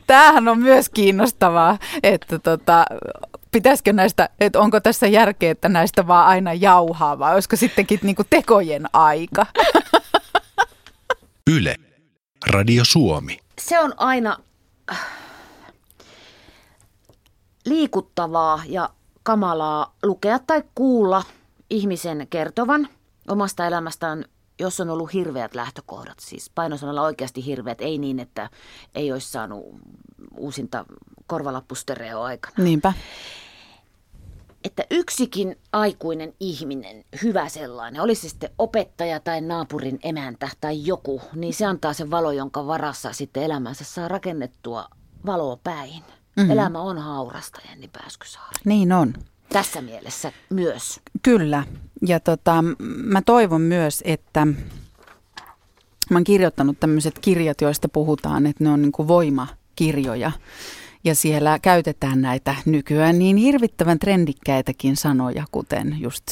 Tämähän 0.07 0.49
on 0.49 0.59
myös 0.59 0.89
kiinnostavaa, 0.89 1.79
että 2.03 2.39
tota, 2.39 2.85
pitäisikö 3.51 3.93
näistä, 3.93 4.29
että 4.41 4.61
onko 4.61 4.81
tässä 4.81 5.07
järkeä, 5.07 5.51
että 5.51 5.69
näistä 5.69 6.07
vaan 6.07 6.27
aina 6.27 6.55
jauhaa, 6.55 7.19
vai 7.19 7.35
olisiko 7.35 7.57
sittenkin 7.57 8.01
niinku 8.03 8.25
tekojen 8.31 8.87
aika? 8.93 9.47
Yle, 11.57 11.77
Radio 12.51 12.85
Suomi. 12.85 13.39
Se 13.59 13.81
on 13.81 13.93
aina 13.97 14.37
liikuttavaa 17.67 18.63
ja 18.67 18.91
kamalaa 19.23 19.95
lukea 20.03 20.39
tai 20.39 20.63
kuulla 20.75 21.23
ihmisen 21.71 22.27
kertovan 22.31 22.89
omasta 23.29 23.67
elämästään, 23.67 24.25
jos 24.59 24.81
on 24.81 24.91
ollut 24.91 25.13
hirveät 25.13 25.55
lähtökohdat. 25.55 26.19
Siis 26.21 26.51
painosanalla 26.55 27.03
oikeasti 27.03 27.47
hirveät, 27.47 27.81
ei 27.81 27.99
niin, 27.99 28.21
että 28.21 28.51
ei 28.95 29.13
olisi 29.13 29.31
saanut 29.31 29.65
uusinta 30.37 30.85
korvalappustereo 31.27 32.23
aikana. 32.23 32.55
Niinpä. 32.59 32.93
Että 34.65 34.85
yksikin 34.91 35.57
aikuinen 35.73 36.35
ihminen, 36.41 37.05
hyvä 37.23 37.49
sellainen, 37.49 38.03
olisi 38.03 38.23
se 38.23 38.29
sitten 38.29 38.51
opettaja 38.59 39.21
tai 39.21 39.41
naapurin 39.41 39.99
emäntä 40.03 40.49
tai 40.61 40.87
joku, 40.87 41.21
niin 41.35 41.55
se 41.55 41.67
antaa 41.67 41.93
sen 41.93 42.11
valo, 42.11 42.33
jonka 42.33 42.67
varassa 42.67 43.13
sitten 43.13 43.43
elämänsä 43.43 43.85
saa 43.85 44.09
rakennettua 44.09 44.89
valoa 45.27 45.59
päin. 45.65 46.05
Mm-hmm. 46.39 46.51
Elämä 46.51 46.81
on 46.81 46.99
haurasta, 46.99 47.61
Jenni 47.69 47.89
Pääskysaari. 47.89 48.55
Niin 48.65 48.93
on. 48.93 49.15
Tässä 49.49 49.83
mielessä 49.83 50.33
myös. 50.51 51.01
Kyllä. 51.23 51.65
Ja 52.07 52.21
tota, 52.21 52.65
mä 53.05 53.23
toivon 53.23 53.61
myös, 53.61 54.03
että 54.07 54.47
mä 56.11 56.17
oon 56.17 56.25
kirjoittanut 56.25 56.81
tämmöiset 56.81 57.19
kirjat, 57.19 57.61
joista 57.61 57.89
puhutaan, 57.89 58.47
että 58.47 58.65
ne 58.65 58.71
on 58.71 58.83
niin 58.83 58.93
kuin 58.93 59.09
voimakirjoja. 59.09 60.33
Ja 61.05 61.15
siellä 61.15 61.59
käytetään 61.59 62.21
näitä 62.21 62.55
nykyään 62.67 63.19
niin 63.19 63.37
hirvittävän 63.37 63.99
trendikkäitäkin 63.99 64.97
sanoja, 64.97 65.45
kuten 65.53 65.97
just 66.01 66.25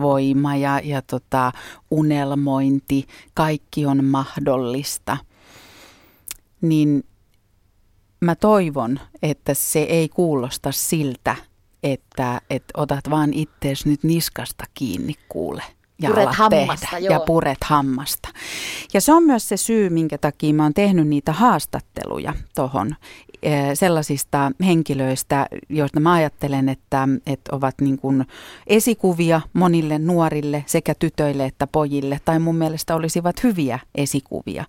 voima 0.00 0.56
ja, 0.56 0.80
ja 0.84 1.02
tota, 1.02 1.52
unelmointi, 1.90 3.06
kaikki 3.34 3.86
on 3.86 4.04
mahdollista. 4.04 5.16
Niin 6.60 7.04
mä 8.24 8.34
toivon, 8.34 9.00
että 9.22 9.54
se 9.54 9.78
ei 9.82 10.08
kuulosta 10.08 10.72
siltä, 10.72 11.36
että, 11.82 12.40
että 12.50 12.72
otat 12.76 13.10
vaan 13.10 13.32
ittees 13.32 13.86
nyt 13.86 14.04
niskasta 14.04 14.64
kiinni 14.74 15.14
kuule 15.28 15.62
ja 16.02 16.10
puret 16.10 16.28
hammasta, 16.34 16.86
tehdä, 16.90 16.98
joo. 16.98 17.12
ja 17.12 17.20
puret 17.20 17.64
hammasta. 17.64 18.28
Ja 18.94 19.00
se 19.00 19.12
on 19.12 19.22
myös 19.22 19.48
se 19.48 19.56
syy, 19.56 19.90
minkä 19.90 20.18
takia 20.18 20.54
mä 20.54 20.62
oon 20.62 20.74
tehnyt 20.74 21.08
niitä 21.08 21.32
haastatteluja 21.32 22.34
tuohon 22.54 22.96
sellaisista 23.74 24.52
henkilöistä, 24.64 25.46
joista 25.68 26.00
mä 26.00 26.12
ajattelen, 26.12 26.68
että, 26.68 27.08
että 27.26 27.56
ovat 27.56 27.74
niin 27.80 27.98
kuin 27.98 28.24
esikuvia 28.66 29.40
monille 29.52 29.98
nuorille 29.98 30.64
sekä 30.66 30.94
tytöille 30.94 31.44
että 31.44 31.66
pojille, 31.66 32.20
tai 32.24 32.38
mun 32.38 32.56
mielestä 32.56 32.94
olisivat 32.94 33.42
hyviä 33.42 33.78
esikuvia. 33.94 34.64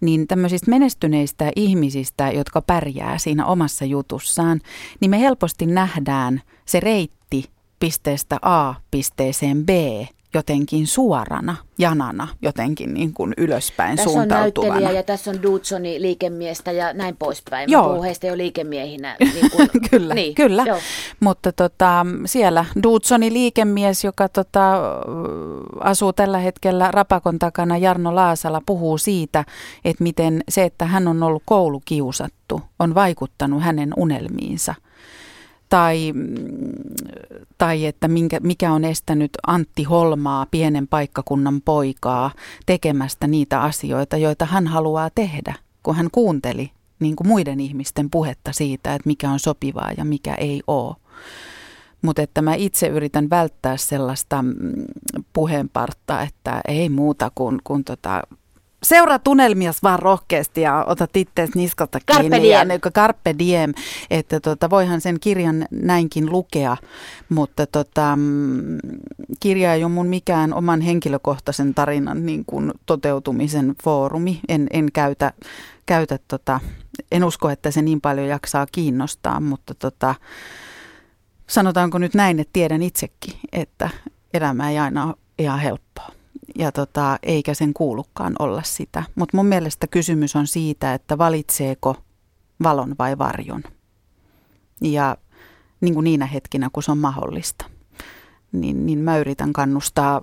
Niin 0.00 0.26
tämmöisistä 0.26 0.70
menestyneistä 0.70 1.50
ihmisistä, 1.56 2.30
jotka 2.30 2.62
pärjää 2.62 3.18
siinä 3.18 3.46
omassa 3.46 3.84
jutussaan, 3.84 4.60
niin 5.00 5.10
me 5.10 5.20
helposti 5.20 5.66
nähdään 5.66 6.42
se 6.66 6.80
reitti 6.80 7.44
pisteestä 7.80 8.38
A 8.42 8.74
pisteeseen 8.90 9.66
B 9.66 9.68
jotenkin 10.36 10.86
suorana, 10.86 11.56
janana, 11.78 12.28
jotenkin 12.42 12.94
niin 12.94 13.14
kuin 13.14 13.34
ylöspäin 13.36 13.96
tässä 13.96 14.10
suuntautuvana. 14.10 14.44
Tässä 14.44 14.60
on 14.60 14.72
näyttelijä 14.72 15.00
ja 15.00 15.02
tässä 15.02 15.30
on 15.30 15.42
Dudsoni 15.42 16.02
liikemiestä 16.02 16.72
ja 16.72 16.92
näin 16.92 17.16
poispäin. 17.16 17.70
Joo. 17.70 17.96
Mä 17.96 18.02
heistä 18.02 18.26
jo 18.26 18.36
liikemiehinä. 18.36 19.16
Niin 19.20 19.50
kuin, 19.50 19.68
kyllä, 19.90 20.14
niin, 20.14 20.34
kyllä. 20.34 20.64
Joo. 20.66 20.78
mutta 21.20 21.52
tota, 21.52 22.06
siellä 22.26 22.64
Dudsoni 22.82 23.32
liikemies, 23.32 24.04
joka 24.04 24.28
tota, 24.28 24.72
asuu 25.80 26.12
tällä 26.12 26.38
hetkellä 26.38 26.90
Rapakon 26.90 27.38
takana, 27.38 27.78
Jarno 27.78 28.14
Laasala, 28.14 28.62
puhuu 28.66 28.98
siitä, 28.98 29.44
että 29.84 30.02
miten 30.02 30.42
se, 30.48 30.64
että 30.64 30.86
hän 30.86 31.08
on 31.08 31.22
ollut 31.22 31.42
koulukiusattu, 31.46 32.60
on 32.78 32.94
vaikuttanut 32.94 33.62
hänen 33.62 33.92
unelmiinsa– 33.96 34.74
tai, 35.68 36.12
tai 37.58 37.86
että 37.86 38.08
minkä, 38.08 38.40
mikä 38.40 38.72
on 38.72 38.84
estänyt 38.84 39.30
Antti 39.46 39.82
Holmaa, 39.82 40.46
pienen 40.50 40.88
paikkakunnan 40.88 41.60
poikaa, 41.64 42.30
tekemästä 42.66 43.26
niitä 43.26 43.60
asioita, 43.60 44.16
joita 44.16 44.44
hän 44.44 44.66
haluaa 44.66 45.10
tehdä, 45.14 45.54
kun 45.82 45.96
hän 45.96 46.08
kuunteli 46.12 46.70
niin 47.00 47.16
kuin 47.16 47.28
muiden 47.28 47.60
ihmisten 47.60 48.10
puhetta 48.10 48.52
siitä, 48.52 48.94
että 48.94 49.08
mikä 49.08 49.30
on 49.30 49.38
sopivaa 49.38 49.90
ja 49.96 50.04
mikä 50.04 50.34
ei 50.34 50.62
ole. 50.66 50.96
Mutta 52.02 52.22
että 52.22 52.42
mä 52.42 52.54
itse 52.54 52.86
yritän 52.86 53.30
välttää 53.30 53.76
sellaista 53.76 54.42
mm, 54.42 54.52
puheenpartta, 55.32 56.22
että 56.22 56.60
ei 56.68 56.88
muuta 56.88 57.30
kuin, 57.34 57.58
kuin 57.64 57.84
tota, 57.84 58.22
seuraa 58.82 59.18
tunnelmias 59.18 59.82
vaan 59.82 59.98
rohkeasti 59.98 60.60
ja 60.60 60.84
otat 60.86 61.16
itseäsi 61.16 61.52
niskalta 61.54 61.98
kiinni. 62.06 62.30
Carpe 62.30 62.42
diem. 62.42 62.68
Ja, 62.70 62.90
carpe 62.90 63.34
diem. 63.38 63.72
Että 64.10 64.40
tota, 64.40 64.70
voihan 64.70 65.00
sen 65.00 65.20
kirjan 65.20 65.66
näinkin 65.70 66.32
lukea, 66.32 66.76
mutta 67.28 67.66
tota, 67.66 68.16
mm, 68.16 68.78
kirja 69.40 69.74
ei 69.74 69.84
ole 69.84 69.92
mun 69.92 70.06
mikään 70.06 70.54
oman 70.54 70.80
henkilökohtaisen 70.80 71.74
tarinan 71.74 72.26
niin 72.26 72.44
kuin 72.46 72.72
toteutumisen 72.86 73.74
foorumi. 73.82 74.40
En, 74.48 74.66
en 74.72 74.92
käytä, 74.92 75.32
käytä 75.86 76.18
tota, 76.28 76.60
en 77.12 77.24
usko, 77.24 77.50
että 77.50 77.70
se 77.70 77.82
niin 77.82 78.00
paljon 78.00 78.28
jaksaa 78.28 78.66
kiinnostaa, 78.72 79.40
mutta 79.40 79.74
tota, 79.74 80.14
sanotaanko 81.46 81.98
nyt 81.98 82.14
näin, 82.14 82.40
että 82.40 82.52
tiedän 82.52 82.82
itsekin, 82.82 83.34
että 83.52 83.90
elämä 84.34 84.70
ei 84.70 84.78
aina 84.78 85.06
ole 85.06 85.14
ihan 85.38 85.60
helppoa. 85.60 86.15
Ja 86.58 86.72
tota, 86.72 87.18
eikä 87.22 87.54
sen 87.54 87.74
kuulukaan 87.74 88.36
olla 88.38 88.62
sitä. 88.62 89.02
Mutta 89.14 89.36
mun 89.36 89.46
mielestä 89.46 89.86
kysymys 89.86 90.36
on 90.36 90.46
siitä, 90.46 90.94
että 90.94 91.18
valitseeko 91.18 91.96
valon 92.62 92.94
vai 92.98 93.18
varjon. 93.18 93.62
Ja 94.80 95.16
niin 95.80 95.94
kuin 95.94 96.04
niinä 96.04 96.26
hetkinä, 96.26 96.70
kun 96.72 96.82
se 96.82 96.92
on 96.92 96.98
mahdollista. 96.98 97.66
Niin, 98.52 98.86
niin 98.86 98.98
mä 98.98 99.18
yritän 99.18 99.52
kannustaa 99.52 100.22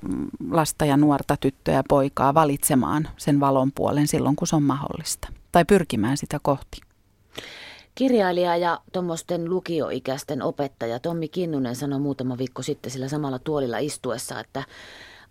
lasta 0.51 0.85
ja 0.85 0.97
nuorta, 0.97 1.37
tyttöä 1.37 1.73
ja 1.73 1.83
poikaa 1.89 2.33
valitsemaan 2.33 3.07
sen 3.17 3.39
valon 3.39 3.71
puolen 3.71 4.07
silloin, 4.07 4.35
kun 4.35 4.47
se 4.47 4.55
on 4.55 4.63
mahdollista. 4.63 5.27
Tai 5.51 5.65
pyrkimään 5.65 6.17
sitä 6.17 6.39
kohti. 6.41 6.81
Kirjailija 7.95 8.57
ja 8.57 8.79
tuommoisten 8.93 9.49
lukioikäisten 9.49 10.41
opettaja 10.41 10.99
Tommi 10.99 11.27
Kinnunen 11.27 11.75
sanoi 11.75 11.99
muutama 11.99 12.37
viikko 12.37 12.61
sitten 12.61 12.91
sillä 12.91 13.07
samalla 13.07 13.39
tuolilla 13.39 13.77
istuessa, 13.77 14.39
että 14.39 14.63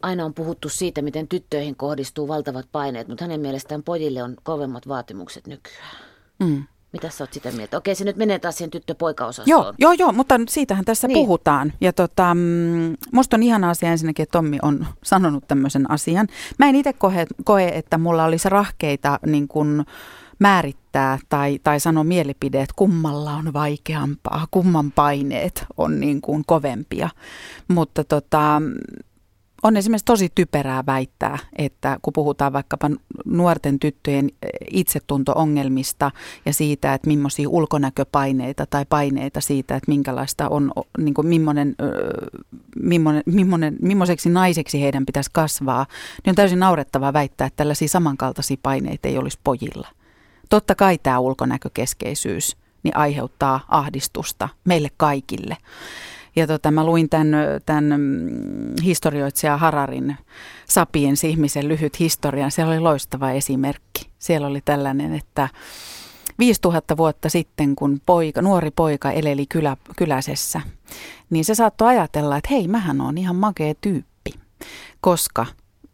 aina 0.03 0.25
on 0.25 0.35
puhuttu 0.35 0.69
siitä, 0.69 1.03
miten 1.03 1.29
tyttöihin 1.29 1.77
kohdistuu 1.77 2.29
valtavat 2.29 2.67
paineet, 2.73 3.09
mutta 3.09 3.25
hänen 3.25 3.41
mielestään 3.41 3.83
pojille 3.83 4.23
on 4.23 4.37
kovemmat 4.43 4.89
vaatimukset 4.89 5.47
nykyään. 5.47 5.97
Mm. 6.41 6.65
Mitä 6.93 7.11
sä 7.11 7.25
oot 7.25 7.33
sitä 7.33 7.51
mieltä? 7.53 7.77
Okei, 7.77 7.95
se 7.95 8.05
nyt 8.05 8.17
menee 8.17 8.39
taas 8.39 8.57
siihen 8.57 8.71
tyttö-poika-osastoon. 8.71 9.49
Joo, 9.65 9.75
joo, 9.79 9.93
joo, 9.93 10.13
mutta 10.13 10.41
siitähän 10.49 10.85
tässä 10.85 11.09
Niin. 11.09 11.15
puhutaan. 11.19 11.73
Ja 11.81 11.93
tota, 11.93 12.35
mm, 12.35 12.97
musta 13.13 13.37
on 13.37 13.43
ihana 13.43 13.71
asia 13.71 13.91
ensinnäkin, 13.91 14.23
että 14.23 14.33
Tommi 14.39 14.59
on 14.63 14.87
sanonut 15.05 15.45
tämmöisen 15.49 15.91
asian. 15.91 16.27
Mä 16.59 16.69
en 16.69 16.75
itse 16.75 16.93
koe, 16.93 17.27
koe, 17.45 17.69
että 17.69 17.99
mulla 17.99 18.25
olisi 18.25 18.49
rahkeita 18.49 19.19
niin 19.27 19.49
kuin 19.49 19.85
määrittää 20.39 21.19
tai, 21.29 21.59
tai 21.65 21.81
sanoa 21.81 22.05
mielipide, 22.05 22.63
että 22.63 22.75
kummalla 22.77 23.33
on 23.35 23.53
vaikeampaa, 23.53 24.47
kumman 24.51 24.93
paineet 24.93 25.67
on 25.77 26.01
niin 26.01 26.21
kuin 26.21 26.43
kovempia. 26.47 27.09
Mutta 27.69 28.05
tota, 28.05 28.63
on 29.63 29.77
esimerkiksi 29.77 30.05
tosi 30.05 30.29
typerää 30.35 30.87
väittää, 30.87 31.39
että 31.57 31.99
kun 32.03 32.13
puhutaan 32.13 32.53
vaikkapa 32.53 32.91
nuorten 33.25 33.79
tyttöjen 33.79 34.31
itsetunto-ongelmista 34.71 36.11
ja 36.47 36.53
siitä, 36.53 36.95
että 36.95 37.09
millaisia 37.09 37.49
ulkonäköpaineita 37.49 38.67
tai 38.67 38.87
paineita 38.89 39.41
siitä, 39.41 39.77
että 39.77 39.91
minkälaista 39.91 40.49
on, 40.49 40.73
niin 40.99 41.15
kuin 41.15 41.27
millainen, 41.27 41.77
millainen, 42.83 43.23
millainen, 43.27 43.77
millaiseksi 43.83 44.31
naiseksi 44.31 44.83
heidän 44.83 45.07
pitäisi 45.07 45.31
kasvaa, 45.33 45.87
niin 46.25 46.31
on 46.31 46.37
täysin 46.37 46.59
naurettavaa 46.59 47.13
väittää, 47.13 47.47
että 47.47 47.57
tällaisia 47.57 47.89
samankaltaisia 47.89 48.57
paineita 48.63 49.09
ei 49.09 49.19
olisi 49.19 49.39
pojilla. 49.45 49.89
Totta 50.49 50.75
kai 50.75 50.99
tämä 50.99 51.19
ulkonäkökeskeisyys 51.19 52.57
niin 52.83 52.97
aiheuttaa 52.97 53.61
ahdistusta 53.69 54.49
meille 54.65 54.89
kaikille. 54.97 55.57
Tota, 56.47 56.71
mä 56.71 56.85
luin 56.85 57.09
tämän, 57.09 57.35
tämän 57.67 57.85
mm, 57.85 58.83
historioitsija 58.85 59.57
Hararin 59.57 60.17
Sapiens 60.69 61.25
ihmisen 61.25 61.69
lyhyt 61.69 62.01
historian. 62.01 62.51
Siellä 62.51 62.73
oli 62.73 62.81
loistava 62.81 63.31
esimerkki. 63.31 64.11
Siellä 64.19 64.47
oli 64.47 64.61
tällainen, 64.65 65.15
että 65.15 65.49
5000 66.39 66.97
vuotta 66.97 67.29
sitten, 67.29 67.77
kun 67.77 68.01
poika, 68.07 68.43
nuori 68.43 68.71
poika 68.71 69.11
eleli 69.11 69.47
kylä, 69.47 69.77
kyläsessä, 69.97 70.61
niin 71.31 71.45
se 71.45 71.55
saattoi 71.55 71.89
ajatella, 71.89 72.37
että 72.37 72.49
hei, 72.51 72.69
mähän 72.69 73.01
on 73.01 73.19
ihan 73.19 73.37
makea 73.37 73.75
tyyppi, 73.81 74.33
koska 75.01 75.47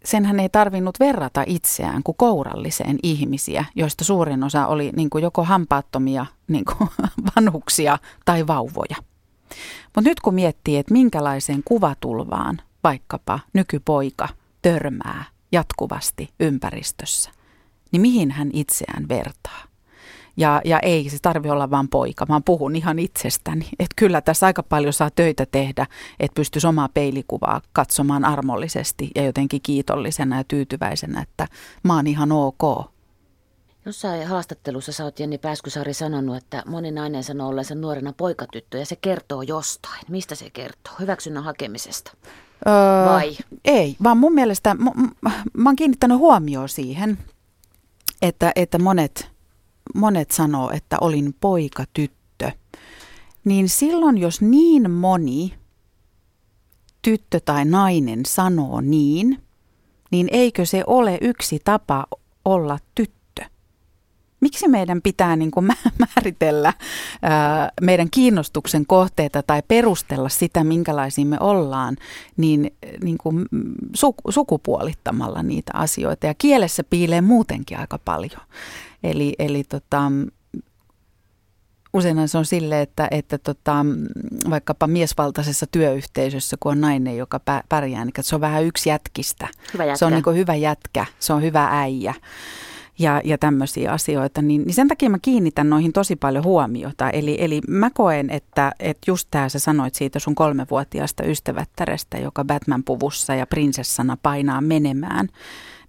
senhän 0.04 0.40
ei 0.40 0.48
tarvinnut 0.48 1.00
verrata 1.00 1.44
itseään 1.46 2.02
kuin 2.02 2.16
kouralliseen 2.18 2.98
ihmisiä, 3.02 3.64
joista 3.74 4.04
suurin 4.04 4.44
osa 4.44 4.66
oli 4.66 4.92
niin 4.96 5.10
kuin 5.10 5.22
joko 5.22 5.44
hampaattomia 5.44 6.26
niin 6.48 6.64
kuin 6.64 6.90
vanhuksia 7.36 7.98
tai 8.24 8.46
vauvoja. 8.46 8.96
Mutta 9.84 10.10
nyt 10.10 10.20
kun 10.20 10.34
miettii, 10.34 10.76
että 10.76 10.92
minkälaiseen 10.92 11.62
kuvatulvaan 11.64 12.58
vaikkapa 12.84 13.40
nykypoika 13.52 14.28
törmää 14.62 15.24
jatkuvasti 15.52 16.28
ympäristössä, 16.40 17.30
niin 17.92 18.02
mihin 18.02 18.30
hän 18.30 18.50
itseään 18.52 19.08
vertaa? 19.08 19.68
Ja, 20.36 20.60
ja 20.64 20.80
ei 20.80 21.10
se 21.10 21.16
tarvi 21.22 21.50
olla 21.50 21.70
vain 21.70 21.88
poika, 21.88 22.26
vaan 22.28 22.44
puhun 22.44 22.76
ihan 22.76 22.98
itsestäni. 22.98 23.68
Että 23.78 23.94
kyllä 23.96 24.20
tässä 24.20 24.46
aika 24.46 24.62
paljon 24.62 24.92
saa 24.92 25.10
töitä 25.10 25.46
tehdä, 25.46 25.86
että 26.20 26.34
pystyisi 26.34 26.66
omaa 26.66 26.88
peilikuvaa 26.88 27.60
katsomaan 27.72 28.24
armollisesti 28.24 29.10
ja 29.14 29.24
jotenkin 29.24 29.62
kiitollisena 29.62 30.36
ja 30.36 30.44
tyytyväisenä, 30.44 31.20
että 31.20 31.46
mä 31.84 31.96
oon 31.96 32.06
ihan 32.06 32.32
ok. 32.32 32.92
Jossain 33.88 34.26
haastattelussa 34.26 34.92
sä 34.92 35.04
oot 35.04 35.20
Jenni 35.20 35.38
Pääskysaari 35.38 35.94
sanonut, 35.94 36.36
että 36.36 36.62
moni 36.66 36.90
nainen 36.90 37.24
sanoo 37.24 37.48
olleensa 37.48 37.74
nuorena 37.74 38.12
poikatyttö 38.12 38.78
ja 38.78 38.86
se 38.86 38.96
kertoo 38.96 39.42
jostain. 39.42 40.04
Mistä 40.08 40.34
se 40.34 40.50
kertoo? 40.50 40.92
Hyväksynnän 41.00 41.44
hakemisesta. 41.44 42.12
Öö, 42.66 43.12
Vai? 43.12 43.36
Ei, 43.64 43.96
vaan 44.02 44.18
mun 44.18 44.34
mielestä, 44.34 44.74
mä, 44.74 44.90
mä 45.52 45.68
oon 45.68 45.76
kiinnittänyt 45.76 46.18
huomioon 46.18 46.68
siihen, 46.68 47.18
että, 48.22 48.52
että 48.56 48.78
monet, 48.78 49.30
monet 49.94 50.30
sanoo, 50.30 50.70
että 50.70 50.96
olin 51.00 51.34
poika 51.40 51.84
tyttö. 51.92 52.52
Niin 53.44 53.68
silloin, 53.68 54.18
jos 54.18 54.40
niin 54.40 54.90
moni 54.90 55.54
tyttö 57.02 57.40
tai 57.44 57.64
nainen 57.64 58.26
sanoo 58.26 58.80
niin, 58.80 59.42
niin 60.10 60.28
eikö 60.32 60.66
se 60.66 60.84
ole 60.86 61.18
yksi 61.20 61.60
tapa 61.64 62.06
olla 62.44 62.78
tyttö? 62.94 63.17
Miksi 64.40 64.68
meidän 64.68 65.02
pitää 65.02 65.36
niin 65.36 65.50
kuin 65.50 65.66
määritellä 66.16 66.72
ää, 67.22 67.72
meidän 67.80 68.08
kiinnostuksen 68.10 68.86
kohteita 68.86 69.42
tai 69.42 69.62
perustella 69.68 70.28
sitä, 70.28 70.64
minkälaisia 70.64 71.24
me 71.24 71.36
ollaan, 71.40 71.96
niin, 72.36 72.70
niin 73.02 73.18
kuin 73.18 73.46
su, 73.94 74.14
sukupuolittamalla 74.28 75.42
niitä 75.42 75.72
asioita. 75.74 76.26
Ja 76.26 76.34
kielessä 76.34 76.84
piilee 76.84 77.20
muutenkin 77.20 77.78
aika 77.78 77.98
paljon. 78.04 78.40
Eli, 79.02 79.34
eli 79.38 79.64
tota, 79.64 80.12
useinhan 81.92 82.28
se 82.28 82.38
on 82.38 82.44
sille, 82.44 82.82
että, 82.82 83.08
että 83.10 83.38
tota, 83.38 83.86
vaikkapa 84.50 84.86
miesvaltaisessa 84.86 85.66
työyhteisössä, 85.66 86.56
kun 86.60 86.72
on 86.72 86.80
nainen, 86.80 87.16
joka 87.16 87.40
pä- 87.50 87.64
pärjää, 87.68 88.04
niin 88.04 88.12
se 88.20 88.34
on 88.34 88.40
vähän 88.40 88.64
yksi 88.64 88.88
jätkistä. 88.88 89.48
Hyvä 89.74 89.84
jätkä. 89.84 89.98
Se 89.98 90.04
on 90.04 90.12
niin 90.12 90.22
kuin 90.22 90.36
hyvä 90.36 90.54
jätkä, 90.54 91.06
se 91.18 91.32
on 91.32 91.42
hyvä 91.42 91.68
äijä 91.70 92.14
ja, 92.98 93.20
ja 93.24 93.38
tämmöisiä 93.38 93.92
asioita, 93.92 94.42
niin, 94.42 94.62
niin 94.64 94.74
sen 94.74 94.88
takia 94.88 95.10
mä 95.10 95.18
kiinnitän 95.22 95.70
noihin 95.70 95.92
tosi 95.92 96.16
paljon 96.16 96.44
huomiota. 96.44 97.10
Eli, 97.10 97.36
eli 97.40 97.60
mä 97.68 97.90
koen, 97.90 98.30
että, 98.30 98.72
että 98.80 99.10
just 99.10 99.28
tämä 99.30 99.48
sä 99.48 99.58
sanoit 99.58 99.94
siitä 99.94 100.18
sun 100.18 100.34
kolmevuotiaasta 100.34 101.24
ystävättärestä, 101.24 102.18
joka 102.18 102.44
Batman-puvussa 102.44 103.34
ja 103.34 103.46
prinsessana 103.46 104.16
painaa 104.22 104.60
menemään, 104.60 105.28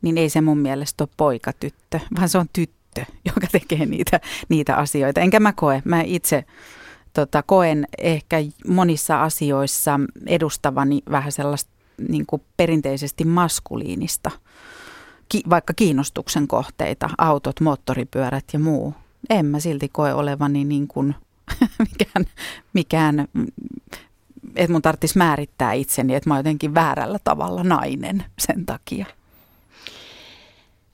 niin 0.02 0.18
ei 0.18 0.30
se 0.30 0.42
mun 0.42 0.58
mielestä 0.58 1.04
ole 1.04 1.10
poika-tyttö, 1.18 2.00
vaan 2.18 2.30
se 2.30 2.38
on 2.38 2.48
tyttö, 2.54 3.06
joka 3.36 3.48
tekee 3.52 3.86
niitä, 3.86 4.20
niitä 4.50 4.76
asioita. 4.76 5.22
Enkä 5.22 5.40
mä 5.40 5.54
koe, 5.54 5.82
mä 5.86 6.02
itse 6.02 6.46
tota, 7.14 7.44
koen 7.44 7.88
ehkä 7.98 8.38
monissa 8.68 9.24
asioissa 9.24 10.00
edustavani 10.26 11.02
vähän 11.12 11.32
sellaista 11.32 11.72
niin 12.08 12.26
kuin 12.26 12.42
perinteisesti 12.58 13.26
maskuliinista 13.26 14.32
ki, 15.30 15.44
vaikka 15.50 15.74
kiinnostuksen 15.74 16.48
kohteita, 16.48 17.10
autot, 17.18 17.60
moottoripyörät 17.60 18.46
ja 18.54 18.60
muu. 18.60 18.94
En 19.30 19.46
mä 19.46 19.60
silti 19.60 19.90
koe 19.90 20.14
olevani 20.14 20.64
niin 20.64 20.88
kuin 20.88 21.16
mikään, 21.90 22.26
mikään 22.74 23.28
että 24.56 24.72
mun 24.72 24.82
tarvitsisi 24.82 25.18
määrittää 25.18 25.74
itseni, 25.74 26.16
että 26.16 26.30
mä 26.30 26.34
oon 26.34 26.40
jotenkin 26.40 26.74
väärällä 26.74 27.20
tavalla 27.24 27.64
nainen 27.64 28.24
sen 28.40 28.66
takia. 28.66 29.06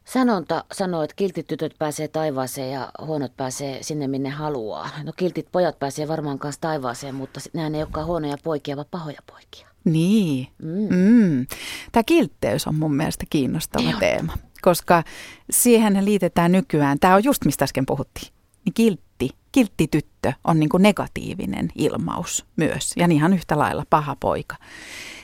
Sanonta 0.05 0.63
sanoo, 0.73 1.03
että 1.03 1.15
kiltit 1.15 1.47
tytöt 1.47 1.75
pääsee 1.79 2.07
taivaaseen 2.07 2.71
ja 2.71 2.91
huonot 3.05 3.37
pääsee 3.37 3.83
sinne, 3.83 4.07
minne 4.07 4.29
haluaa. 4.29 4.89
No 5.03 5.13
kiltit 5.17 5.47
pojat 5.51 5.79
pääsee 5.79 6.07
varmaan 6.07 6.39
kanssa 6.39 6.61
taivaaseen, 6.61 7.15
mutta 7.15 7.39
nämä 7.53 7.77
ei 7.77 7.83
olekaan 7.83 8.05
huonoja 8.05 8.37
poikia, 8.43 8.75
vaan 8.75 8.87
pahoja 8.91 9.19
poikia. 9.31 9.74
Niin. 9.85 10.47
Mm. 10.63 10.95
Mm. 10.95 11.45
Tämä 11.91 12.03
kiltteys 12.05 12.67
on 12.67 12.75
mun 12.75 12.95
mielestä 12.95 13.25
kiinnostava 13.29 13.89
Joo. 13.89 13.99
teema, 13.99 14.33
koska 14.61 15.03
siihen 15.49 16.05
liitetään 16.05 16.51
nykyään, 16.51 16.99
tämä 16.99 17.15
on 17.15 17.23
just 17.23 17.45
mistä 17.45 17.65
äsken 17.65 17.85
puhuttiin, 17.85 18.33
niin 18.65 18.73
kiltti, 18.73 19.29
kiltti 19.51 19.87
tyttö 19.87 20.33
on 20.43 20.59
niin 20.59 20.69
negatiivinen 20.79 21.69
ilmaus 21.75 22.45
myös 22.55 22.93
ja 22.97 23.07
ihan 23.11 23.33
yhtä 23.33 23.57
lailla 23.57 23.83
paha 23.89 24.15
poika. 24.19 24.55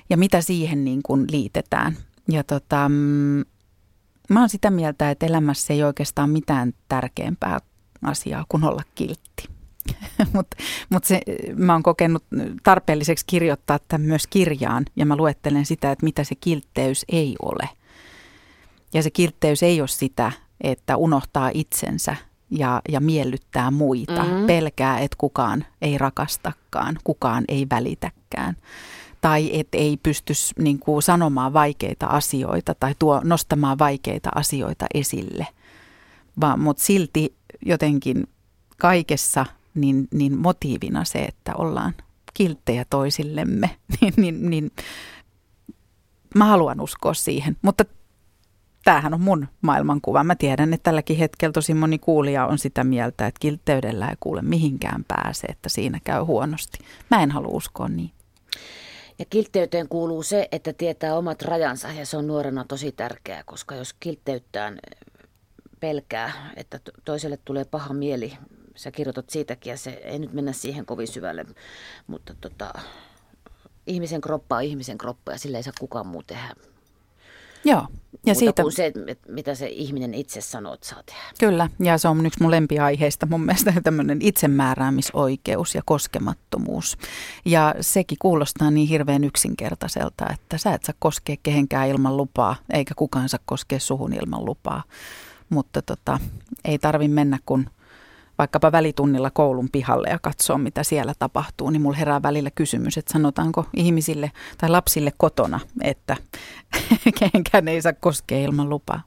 Ja 0.10 0.18
mitä 0.18 0.42
siihen 0.42 0.84
niin 0.84 1.00
kuin 1.04 1.26
liitetään. 1.32 1.98
Ja 2.32 2.44
tota, 2.44 2.90
mm, 2.90 3.44
Mä 4.32 4.40
oon 4.40 4.50
sitä 4.50 4.72
mieltä, 4.72 5.12
että 5.12 5.26
elämässä 5.26 5.74
ei 5.74 5.84
oikeastaan 5.84 6.30
mitään 6.30 6.74
tärkeämpää 6.88 7.60
asiaa 8.02 8.46
kuin 8.50 8.64
olla 8.64 8.82
kiltti. 8.96 9.61
Mutta 10.34 10.58
mut 10.90 11.04
se, 11.04 11.22
mä 11.56 11.74
oon 11.74 11.84
kokenut 11.84 12.24
tarpeelliseksi 12.64 13.26
kirjoittaa 13.28 13.80
tämän 13.88 14.08
myös 14.08 14.28
kirjaan 14.28 14.86
ja 14.96 15.06
mä 15.06 15.16
luettelen 15.16 15.66
sitä, 15.66 15.92
että 15.92 16.06
mitä 16.06 16.24
se 16.24 16.36
kiltteys 16.36 17.06
ei 17.10 17.36
ole. 17.42 17.70
Ja 18.94 19.04
se 19.04 19.12
kiltteys 19.12 19.64
ei 19.64 19.82
ole 19.82 19.88
sitä, 19.88 20.32
että 20.62 20.98
unohtaa 20.98 21.52
itsensä 21.54 22.16
ja, 22.50 22.82
ja 22.90 23.00
miellyttää 23.00 23.72
muita, 23.72 24.24
mm-hmm. 24.24 24.48
pelkää, 24.48 25.00
että 25.00 25.16
kukaan 25.18 25.66
ei 25.82 25.98
rakastakaan, 25.98 26.98
kukaan 27.04 27.44
ei 27.48 27.68
välitäkään 27.70 28.56
tai 29.22 29.60
et 29.60 29.68
ei 29.74 29.98
pysty 30.04 30.34
niin 30.60 30.80
kuin, 30.80 31.04
sanomaan 31.04 31.54
vaikeita 31.54 32.06
asioita 32.06 32.76
tai 32.76 32.96
tuo, 33.00 33.22
nostamaan 33.24 33.80
vaikeita 33.80 34.30
asioita 34.36 34.86
esille. 34.94 35.48
Vaan, 36.42 36.60
mutta 36.60 36.84
silti 36.84 37.36
jotenkin 37.66 38.28
kaikessa 38.78 39.46
niin, 39.76 40.08
niin 40.14 40.38
motiivina 40.38 41.04
se, 41.04 41.20
että 41.20 41.56
ollaan 41.56 41.94
kilttejä 42.34 42.86
toisillemme, 42.90 43.70
niin, 44.02 44.14
niin, 44.18 44.50
niin 44.50 44.72
mä 46.36 46.46
haluan 46.46 46.82
uskoa 46.82 47.14
siihen. 47.14 47.58
Mutta 47.62 47.86
tämähän 48.84 49.14
on 49.14 49.22
mun 49.22 49.48
maailmankuva. 49.62 50.24
Mä 50.24 50.36
tiedän, 50.36 50.74
että 50.74 50.84
tälläkin 50.84 51.18
hetkellä 51.18 51.54
tosi 51.54 51.74
moni 51.74 52.00
kuulija 52.00 52.46
on 52.46 52.58
sitä 52.58 52.84
mieltä, 52.84 53.28
että 53.28 53.40
kiltteydellä 53.40 54.10
ei 54.10 54.16
kuule 54.20 54.42
mihinkään 54.42 55.06
pääse, 55.08 55.48
että 55.48 55.70
siinä 55.70 56.00
käy 56.04 56.22
huonosti. 56.22 56.78
Mä 57.12 57.24
en 57.24 57.32
halua 57.32 57.52
uskoa 57.52 57.88
niin. 57.88 58.12
Ja 59.20 59.26
kiltteyteen 59.30 59.88
kuuluu 59.88 60.24
se, 60.24 60.48
että 60.52 60.74
tietää 60.74 61.18
omat 61.18 61.42
rajansa 61.42 61.92
ja 61.92 62.06
se 62.06 62.18
on 62.18 62.28
nuorena 62.28 62.66
tosi 62.68 62.92
tärkeää, 62.92 63.44
koska 63.46 63.76
jos 63.76 63.96
kiltteyttään 64.00 64.80
pelkää, 65.80 66.52
että 66.56 66.80
toiselle 67.06 67.38
tulee 67.46 67.66
paha 67.66 67.94
mieli, 67.94 68.38
sä 68.76 68.92
kirjoitat 68.92 69.30
siitäkin 69.30 69.72
ja 69.72 69.78
se 69.78 69.90
ei 69.90 70.20
nyt 70.20 70.34
mennä 70.34 70.54
siihen 70.54 70.86
kovin 70.86 71.08
syvälle, 71.08 71.46
mutta 72.08 72.36
tota, 72.42 72.74
ihmisen 73.88 74.22
kroppa 74.22 74.56
on 74.56 74.64
ihmisen 74.64 74.98
kroppa 74.98 75.32
ja 75.32 75.38
sillä 75.38 75.58
ei 75.58 75.64
saa 75.64 75.74
kukaan 75.80 76.08
muu 76.08 76.24
tehdä 76.24 76.56
Joo. 77.64 77.88
Ja 78.26 78.36
siitä... 78.36 78.62
kuin 78.62 78.74
se, 78.74 78.92
mitä 79.28 79.56
se 79.56 79.68
ihminen 79.68 80.14
itse 80.14 80.42
sanoo, 80.42 80.74
että 80.74 80.88
saa 80.88 81.04
tehdä. 81.06 81.22
Kyllä, 81.40 81.70
ja 81.80 81.98
se 81.98 82.08
on 82.08 82.26
yksi 82.26 82.42
mun 82.42 82.52
lempiaiheista 82.52 83.26
mun 83.26 83.42
mielestä 83.42 83.74
tämmöinen 83.84 84.22
itsemääräämisoikeus 84.22 85.76
ja 85.76 85.82
koskemattomuus. 85.86 86.98
Ja 87.46 87.76
sekin 87.82 88.18
kuulostaa 88.22 88.72
niin 88.72 88.88
hirveän 88.88 89.24
yksinkertaiselta, 89.24 90.26
että 90.34 90.58
sä 90.58 90.74
et 90.74 90.84
saa 90.84 90.96
koskea 91.00 91.36
kehenkään 91.44 91.88
ilman 91.88 92.18
lupaa, 92.18 92.56
eikä 92.74 92.94
kukaan 92.96 93.30
saa 93.30 93.40
koskea 93.46 93.80
suhun 93.80 94.14
ilman 94.14 94.46
lupaa. 94.46 94.84
Mutta 95.50 95.82
tota, 95.82 96.20
ei 96.66 96.80
tarvi 96.80 97.08
mennä 97.08 97.40
kun 97.46 97.70
vaikkapa 98.42 98.72
välitunnilla 98.72 99.32
koulun 99.32 99.70
pihalle 99.72 100.08
ja 100.10 100.20
katsoa, 100.22 100.58
mitä 100.58 100.84
siellä 100.84 101.14
tapahtuu, 101.20 101.70
niin 101.70 101.82
mulla 101.82 101.98
herää 101.98 102.22
välillä 102.22 102.52
kysymys, 102.52 102.98
että 102.98 103.14
sanotaanko 103.14 103.66
ihmisille 103.76 104.32
tai 104.58 104.70
lapsille 104.70 105.12
kotona, 105.18 105.60
että 105.82 106.18
kehenkään 107.20 107.68
ei 107.68 107.82
saa 107.82 107.94
koskea 107.94 108.40
ilman 108.40 108.70
lupaa. 108.70 109.02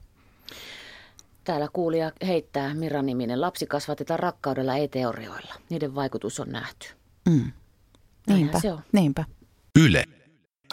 Täällä 1.43 1.67
kuulija 1.73 2.11
heittää 2.27 2.73
Mira-niminen. 2.73 3.41
Lapsi 3.41 3.65
kasvatetaan 3.67 4.19
rakkaudella, 4.19 4.75
ei 4.75 4.87
teorioilla. 4.87 5.55
Niiden 5.69 5.95
vaikutus 5.95 6.39
on 6.39 6.49
nähty. 6.49 6.87
Mm. 7.29 7.51
Niinpä, 8.27 8.59
se 8.59 8.71
on. 8.71 8.79
niinpä. 8.91 9.23
Yle. 9.79 10.03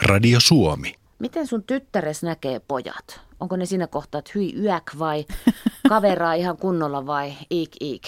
Radio 0.03 0.40
Suomi. 0.40 0.94
Miten 1.18 1.46
sun 1.46 1.62
tyttäres 1.62 2.22
näkee 2.22 2.61
pojat? 2.61 3.20
Onko 3.42 3.57
ne 3.57 3.66
siinä 3.66 3.87
kohtaa, 3.87 4.18
että 4.18 4.33
hyi 4.35 4.55
yäk 4.62 4.90
vai 4.98 5.24
kaveraa 5.88 6.35
ihan 6.35 6.57
kunnolla 6.57 7.07
vai 7.07 7.35
iik 7.50 7.70
iik? 7.81 8.02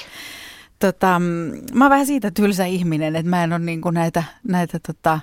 Tota, 0.78 1.20
mä 1.74 1.84
oon 1.84 1.90
vähän 1.90 2.06
siitä 2.06 2.30
tylsä 2.30 2.64
ihminen, 2.64 3.16
että 3.16 3.30
mä 3.30 3.44
en 3.44 3.52
ole 3.52 3.58
niinku 3.58 3.90
näitä, 3.90 4.24
näitä 4.48 4.78
tota, 4.86 5.20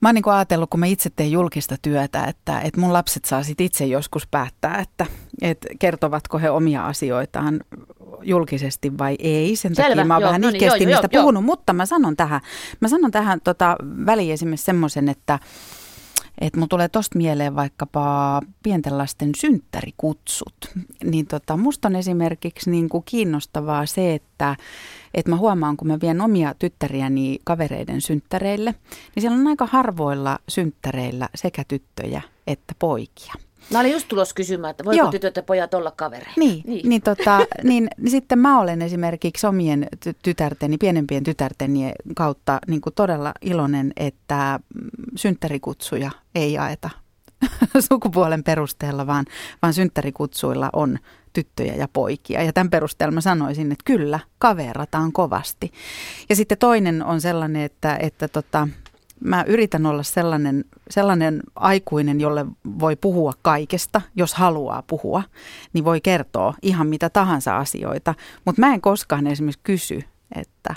Mä 0.00 0.08
oon 0.08 0.14
niin 0.14 0.28
ajatellut, 0.28 0.70
kun 0.70 0.80
mä 0.80 0.86
itse 0.86 1.10
teen 1.16 1.32
julkista 1.32 1.76
työtä, 1.82 2.24
että, 2.24 2.60
että 2.60 2.80
mun 2.80 2.92
lapset 2.92 3.24
saa 3.24 3.42
sit 3.42 3.60
itse 3.60 3.86
joskus 3.86 4.26
päättää, 4.26 4.78
että, 4.78 5.06
että 5.42 5.68
kertovatko 5.78 6.38
he 6.38 6.50
omia 6.50 6.86
asioitaan 6.86 7.60
julkisesti 8.22 8.98
vai 8.98 9.16
ei. 9.18 9.56
Sen 9.56 9.74
Selvä, 9.74 9.88
takia 9.88 10.04
mä 10.04 10.14
oon 10.14 10.22
joo, 10.22 10.28
vähän 10.28 10.40
no 10.40 10.50
niin, 10.50 10.64
joo, 10.64 10.76
niistä 10.76 11.08
joo, 11.12 11.22
puhunut, 11.22 11.42
joo. 11.42 11.46
mutta 11.46 11.72
mä 11.72 11.86
sanon 11.86 12.16
tähän, 12.16 12.40
mä 12.80 12.88
sanon 12.88 13.10
tähän 13.10 13.40
tota, 13.44 13.76
väliin 14.06 14.32
esimerkiksi 14.32 14.64
semmoisen, 14.64 15.08
että, 15.08 15.38
että 16.40 16.58
mun 16.58 16.68
tulee 16.68 16.88
tosta 16.88 17.18
mieleen 17.18 17.56
vaikkapa 17.56 18.40
pienten 18.62 18.98
lasten 18.98 19.30
synttärikutsut. 19.36 20.54
Niin 21.04 21.26
tota, 21.26 21.56
musta 21.56 21.88
on 21.88 21.96
esimerkiksi 21.96 22.70
niin 22.70 22.88
kuin 22.88 23.04
kiinnostavaa 23.04 23.86
se, 23.86 24.14
että, 24.14 24.56
että 25.14 25.30
mä 25.30 25.36
huomaan, 25.36 25.76
kun 25.76 25.88
mä 25.88 25.98
vien 26.02 26.20
omia 26.20 26.54
tyttäriäni 26.54 27.38
kavereiden 27.44 28.00
synttäreille, 28.00 28.74
niin 29.14 29.20
siellä 29.20 29.38
on 29.38 29.46
aika 29.46 29.66
harvoilla 29.66 30.38
synttäreillä 30.48 31.28
sekä 31.34 31.64
tyttöjä 31.68 32.22
että 32.46 32.74
poikia. 32.78 33.34
Mä 33.70 33.80
olin 33.80 33.92
just 33.92 34.08
tulossa 34.08 34.34
kysymään, 34.34 34.70
että 34.70 34.84
voiko 34.84 34.98
Joo. 34.98 35.10
tytöt 35.10 35.36
ja 35.36 35.42
pojat 35.42 35.74
olla 35.74 35.90
kavereita. 35.90 36.32
Niin, 36.36 36.62
niin. 36.66 36.88
Niin, 36.88 37.02
tota, 37.02 37.46
niin, 37.62 37.88
niin 37.98 38.10
sitten 38.10 38.38
mä 38.38 38.60
olen 38.60 38.82
esimerkiksi 38.82 39.46
omien 39.46 39.86
tytärteni, 40.22 40.78
pienempien 40.78 41.24
tytärteni 41.24 41.92
kautta 42.16 42.58
niin 42.66 42.80
kuin 42.80 42.94
todella 42.94 43.32
iloinen, 43.40 43.92
että 43.96 44.60
synttärikutsuja 45.16 46.10
ei 46.34 46.52
jaeta 46.52 46.90
sukupuolen 47.88 48.44
perusteella, 48.44 49.06
vaan, 49.06 49.24
vaan 49.62 49.74
synttärikutsuilla 49.74 50.70
on 50.72 50.98
tyttöjä 51.32 51.74
ja 51.74 51.88
poikia. 51.92 52.42
Ja 52.42 52.52
tämän 52.52 52.70
perusteella 52.70 53.12
mä 53.12 53.20
sanoisin, 53.20 53.72
että 53.72 53.84
kyllä, 53.84 54.20
kaverataan 54.38 55.12
kovasti. 55.12 55.72
Ja 56.28 56.36
sitten 56.36 56.58
toinen 56.58 57.04
on 57.04 57.20
sellainen, 57.20 57.62
että, 57.62 57.96
että 57.96 58.28
tota, 58.28 58.68
mä 59.20 59.44
yritän 59.46 59.86
olla 59.86 60.02
sellainen, 60.02 60.64
sellainen 60.90 61.40
aikuinen, 61.56 62.20
jolle 62.20 62.46
voi 62.80 62.96
puhua 62.96 63.32
kaikesta, 63.42 64.00
jos 64.16 64.34
haluaa 64.34 64.82
puhua, 64.86 65.22
niin 65.72 65.84
voi 65.84 66.00
kertoa 66.00 66.54
ihan 66.62 66.86
mitä 66.86 67.10
tahansa 67.10 67.58
asioita. 67.58 68.14
Mutta 68.44 68.60
mä 68.60 68.74
en 68.74 68.80
koskaan 68.80 69.26
esimerkiksi 69.26 69.60
kysy, 69.62 70.04
että 70.34 70.74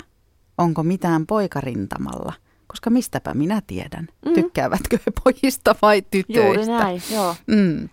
onko 0.58 0.82
mitään 0.82 1.26
poikarintamalla, 1.26 2.32
koska 2.66 2.90
mistäpä 2.90 3.34
minä 3.34 3.62
tiedän, 3.66 4.08
mm. 4.26 4.32
tykkäävätkö 4.32 4.98
he 5.06 5.12
pojista 5.24 5.74
vai 5.82 6.02
tytöistä. 6.02 6.42
Juuri 6.42 6.66
näin, 6.66 7.02
joo. 7.12 7.36
Mm. 7.46 7.88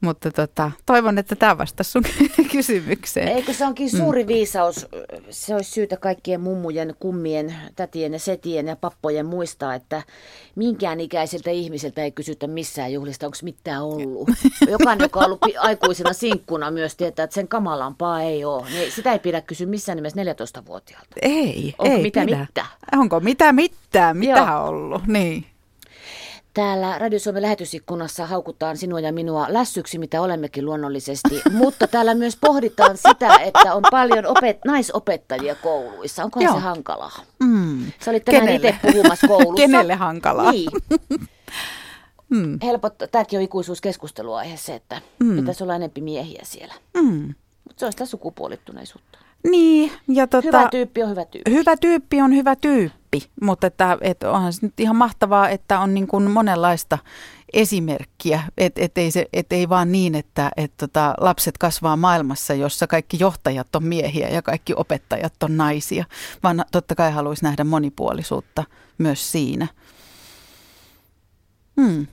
Mutta 0.00 0.30
tota, 0.30 0.70
toivon, 0.86 1.18
että 1.18 1.36
tämä 1.36 1.58
vastasi 1.58 1.90
sun 1.90 2.04
kysymykseen. 2.52 3.28
Eikö 3.28 3.52
se 3.52 3.66
onkin 3.66 3.90
suuri 3.90 4.24
mm. 4.24 4.28
viisaus, 4.28 4.86
se 5.30 5.54
olisi 5.54 5.70
syytä 5.70 5.96
kaikkien 5.96 6.40
mummujen, 6.40 6.94
kummien, 7.00 7.54
tätien 7.76 8.12
ja 8.12 8.18
setien 8.18 8.66
ja 8.66 8.76
pappojen 8.76 9.26
muistaa, 9.26 9.74
että 9.74 10.02
minkään 10.54 11.00
ikäiseltä 11.00 11.50
ihmiseltä 11.50 12.02
ei 12.02 12.12
kysytä 12.12 12.46
missään 12.46 12.92
juhlista, 12.92 13.26
onko 13.26 13.38
mitään 13.42 13.82
ollut. 13.82 14.28
Jokainen, 14.70 15.04
joka 15.04 15.20
on 15.20 15.26
ollut 15.26 15.40
aikuisena 15.58 16.12
sinkkuna 16.12 16.70
myös 16.70 16.96
tietää, 16.96 17.24
että 17.24 17.34
sen 17.34 17.48
kamalampaa 17.48 18.22
ei 18.22 18.44
ole. 18.44 18.70
Niin 18.70 18.92
sitä 18.92 19.12
ei 19.12 19.18
pidä 19.18 19.40
kysyä 19.40 19.66
missään 19.66 19.96
nimessä 19.96 20.22
14-vuotiaalta. 20.22 21.16
Ei, 21.22 21.74
Onko 21.78 21.96
ei 21.96 22.02
mitä 22.02 22.24
pidä. 22.24 22.38
mitään? 22.40 22.68
Onko 22.92 23.20
mitä 23.20 23.52
mitään, 23.52 24.16
mitä 24.16 24.46
Joo. 24.48 24.68
ollut, 24.68 25.06
niin. 25.06 25.46
Täällä 26.58 26.98
Radio 26.98 27.18
Suomen 27.18 27.42
lähetysikkunassa 27.42 28.26
haukutaan 28.26 28.76
sinua 28.76 29.00
ja 29.00 29.12
minua 29.12 29.46
lässyksi, 29.48 29.98
mitä 29.98 30.22
olemmekin 30.22 30.64
luonnollisesti, 30.64 31.42
mutta 31.52 31.86
täällä 31.86 32.14
myös 32.14 32.36
pohditaan 32.40 32.96
sitä, 32.96 33.36
että 33.36 33.74
on 33.74 33.82
paljon 33.90 34.24
opet- 34.24 34.60
naisopettajia 34.64 35.54
kouluissa. 35.54 36.24
Onko 36.24 36.40
se 36.40 36.46
hankalaa? 36.46 37.20
Mm. 37.42 37.92
Sä 38.04 38.10
olit 38.10 38.24
tänään 38.24 38.48
itse 38.48 38.76
puhumassa 38.82 39.28
koulussa. 39.28 39.54
Kenelle 39.56 39.94
hankalaa? 39.94 40.52
Niin. 40.52 40.70
mm. 42.30 42.58
Helpottaa, 42.62 43.08
tämäkin 43.08 43.38
on 43.38 43.44
ikuisuuskeskusteluaihe 43.44 44.56
se, 44.56 44.74
että 44.74 45.00
mm. 45.20 45.36
pitäisi 45.36 45.62
olla 45.62 45.76
enempi 45.76 46.00
miehiä 46.00 46.42
siellä. 46.44 46.74
Mm. 46.94 47.34
Mutta 47.64 47.80
se 47.80 47.86
on 47.86 47.92
sitä 47.92 48.06
sukupuolittuneisuutta. 48.06 49.18
Niin. 49.50 49.92
Ja 50.08 50.26
tota, 50.26 50.46
hyvä 50.46 50.68
tyyppi 50.70 51.02
on 51.02 51.10
hyvä 51.10 51.24
tyyppi. 51.24 51.50
Hyvä 51.50 51.76
tyyppi 51.76 52.22
on 52.22 52.34
hyvä 52.34 52.56
tyyppi, 52.56 52.97
mutta 53.42 53.66
että, 53.66 53.98
että 54.00 54.30
onhan 54.30 54.52
se 54.52 54.58
nyt 54.62 54.80
ihan 54.80 54.96
mahtavaa, 54.96 55.48
että 55.48 55.80
on 55.80 55.94
niin 55.94 56.06
kuin 56.06 56.30
monenlaista 56.30 56.98
esimerkkiä, 57.52 58.42
että 58.58 58.80
et 58.82 58.98
ei, 58.98 59.10
et 59.32 59.52
ei 59.52 59.68
vaan 59.68 59.92
niin, 59.92 60.14
että 60.14 60.50
et 60.56 60.72
tota, 60.76 61.14
lapset 61.20 61.58
kasvaa 61.58 61.96
maailmassa, 61.96 62.54
jossa 62.54 62.86
kaikki 62.86 63.16
johtajat 63.20 63.76
on 63.76 63.84
miehiä 63.84 64.28
ja 64.28 64.42
kaikki 64.42 64.74
opettajat 64.76 65.42
on 65.42 65.56
naisia, 65.56 66.04
vaan 66.42 66.64
totta 66.72 66.94
kai 66.94 67.12
haluaisi 67.12 67.44
nähdä 67.44 67.64
monipuolisuutta 67.64 68.64
myös 68.98 69.32
siinä. 69.32 69.66
Hmm. 71.80 72.06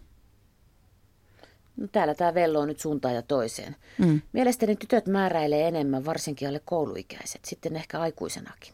No, 1.78 1.88
täällä 1.92 2.16
tämä 2.16 2.34
vello 2.34 2.60
on 2.60 2.68
nyt 2.68 2.80
suuntaan 2.80 3.16
ja 3.16 3.22
toiseen. 3.22 3.76
Mm. 3.98 4.22
Mielestäni 4.34 4.76
tytöt 4.76 5.08
määräilee 5.08 5.68
enemmän, 5.68 6.06
varsinkin 6.06 6.48
alle 6.48 6.62
kouluikäiset, 6.66 7.46
sitten 7.46 7.76
ehkä 7.76 8.00
aikuisenakin. 8.00 8.74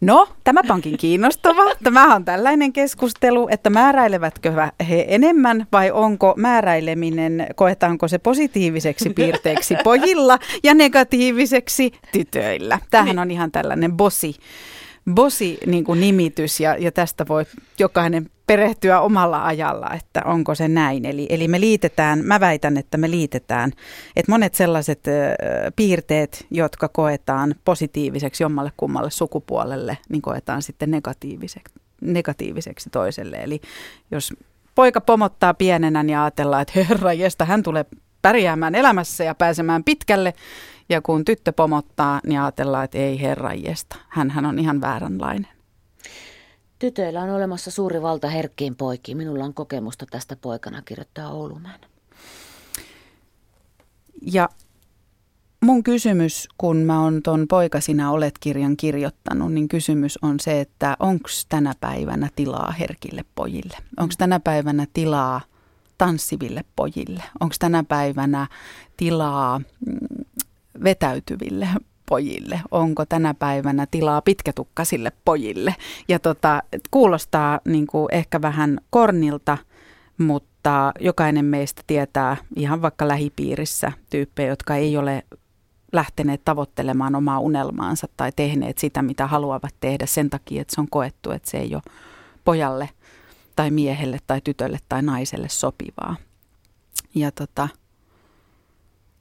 No, 0.00 0.28
tämä 0.44 0.60
onkin 0.68 0.98
kiinnostava. 0.98 1.64
Tämä 1.84 2.14
on 2.14 2.24
tällainen 2.24 2.72
keskustelu, 2.72 3.48
että 3.50 3.70
määräilevätkö 3.70 4.52
he 4.88 5.04
enemmän 5.08 5.66
vai 5.72 5.90
onko 5.90 6.34
määräileminen, 6.36 7.46
koetaanko 7.54 8.08
se 8.08 8.18
positiiviseksi 8.18 9.10
piirteeksi 9.10 9.76
pojilla 9.84 10.38
ja 10.62 10.74
negatiiviseksi 10.74 11.92
tytöillä. 12.12 12.78
Tämähän 12.90 13.18
on 13.18 13.30
ihan 13.30 13.52
tällainen 13.52 13.96
bosi 13.96 14.36
bosi 15.14 15.58
niin 15.66 15.84
kuin 15.84 16.00
nimitys 16.00 16.60
ja, 16.60 16.76
ja 16.76 16.92
tästä 16.92 17.28
voi 17.28 17.44
jokainen 17.78 18.30
perehtyä 18.46 19.00
omalla 19.00 19.44
ajalla, 19.44 19.90
että 19.94 20.22
onko 20.24 20.54
se 20.54 20.68
näin. 20.68 21.04
Eli, 21.04 21.26
eli 21.30 21.48
me 21.48 21.60
liitetään, 21.60 22.24
mä 22.24 22.40
väitän, 22.40 22.76
että 22.76 22.98
me 22.98 23.10
liitetään, 23.10 23.72
että 24.16 24.32
monet 24.32 24.54
sellaiset 24.54 25.08
ö, 25.08 25.10
piirteet, 25.76 26.46
jotka 26.50 26.88
koetaan 26.88 27.54
positiiviseksi 27.64 28.42
jommalle 28.42 28.72
kummalle 28.76 29.10
sukupuolelle, 29.10 29.98
niin 30.08 30.22
koetaan 30.22 30.62
sitten 30.62 30.90
negatiiviseksi, 30.90 31.74
negatiiviseksi 32.00 32.90
toiselle. 32.90 33.36
Eli 33.36 33.60
jos 34.10 34.32
poika 34.74 35.00
pomottaa 35.00 35.54
pienenä, 35.54 36.02
niin 36.02 36.18
ajatellaan, 36.18 36.62
että 36.62 36.84
herra 36.88 37.12
jestä, 37.12 37.44
hän 37.44 37.62
tulee 37.62 37.84
pärjäämään 38.22 38.74
elämässä 38.74 39.24
ja 39.24 39.34
pääsemään 39.34 39.84
pitkälle, 39.84 40.34
ja 40.88 41.02
kun 41.02 41.24
tyttö 41.24 41.52
pomottaa, 41.52 42.20
niin 42.26 42.40
ajatellaan, 42.40 42.84
että 42.84 42.98
ei 42.98 43.20
herranjesta, 43.20 43.96
hän 44.08 44.46
on 44.46 44.58
ihan 44.58 44.80
vääränlainen. 44.80 45.53
Tytöillä 46.78 47.22
on 47.22 47.30
olemassa 47.30 47.70
suuri 47.70 48.02
valta 48.02 48.28
herkkiin 48.28 48.76
poikiin. 48.76 49.16
Minulla 49.16 49.44
on 49.44 49.54
kokemusta 49.54 50.06
tästä 50.10 50.36
poikana, 50.36 50.82
kirjoittaa 50.82 51.32
Oulumäen. 51.32 51.80
Ja 54.22 54.48
mun 55.60 55.82
kysymys, 55.82 56.48
kun 56.58 56.76
mä 56.76 57.02
oon 57.02 57.22
ton 57.22 57.46
Poika 57.48 57.80
sinä 57.80 58.10
olet 58.10 58.38
kirjan 58.38 58.76
kirjoittanut, 58.76 59.52
niin 59.52 59.68
kysymys 59.68 60.18
on 60.22 60.40
se, 60.40 60.60
että 60.60 60.96
onko 61.00 61.28
tänä 61.48 61.74
päivänä 61.80 62.28
tilaa 62.36 62.70
herkille 62.70 63.24
pojille? 63.34 63.76
Onko 63.96 64.14
tänä 64.18 64.40
päivänä 64.40 64.86
tilaa 64.92 65.40
tanssiville 65.98 66.64
pojille? 66.76 67.22
Onko 67.40 67.54
tänä 67.58 67.84
päivänä 67.84 68.46
tilaa 68.96 69.58
mm, 69.58 70.24
vetäytyville 70.84 71.68
pojille? 72.08 72.60
Onko 72.70 73.04
tänä 73.06 73.34
päivänä 73.34 73.86
tilaa 73.90 74.22
pitkätukkasille 74.22 75.12
pojille? 75.24 75.74
Ja 76.08 76.18
tota, 76.18 76.62
kuulostaa 76.90 77.60
niin 77.64 77.86
kuin 77.86 78.08
ehkä 78.12 78.42
vähän 78.42 78.80
kornilta, 78.90 79.58
mutta 80.18 80.92
jokainen 81.00 81.44
meistä 81.44 81.82
tietää 81.86 82.36
ihan 82.56 82.82
vaikka 82.82 83.08
lähipiirissä 83.08 83.92
tyyppejä, 84.10 84.48
jotka 84.48 84.76
ei 84.76 84.96
ole 84.96 85.24
lähteneet 85.92 86.40
tavoittelemaan 86.44 87.14
omaa 87.14 87.38
unelmaansa 87.40 88.08
tai 88.16 88.32
tehneet 88.36 88.78
sitä, 88.78 89.02
mitä 89.02 89.26
haluavat 89.26 89.74
tehdä 89.80 90.06
sen 90.06 90.30
takia, 90.30 90.62
että 90.62 90.74
se 90.74 90.80
on 90.80 90.88
koettu, 90.90 91.30
että 91.30 91.50
se 91.50 91.58
ei 91.58 91.74
ole 91.74 91.82
pojalle 92.44 92.90
tai 93.56 93.70
miehelle 93.70 94.18
tai 94.26 94.40
tytölle 94.40 94.78
tai 94.88 95.02
naiselle 95.02 95.48
sopivaa. 95.48 96.16
Ja 97.14 97.32
tota, 97.32 97.68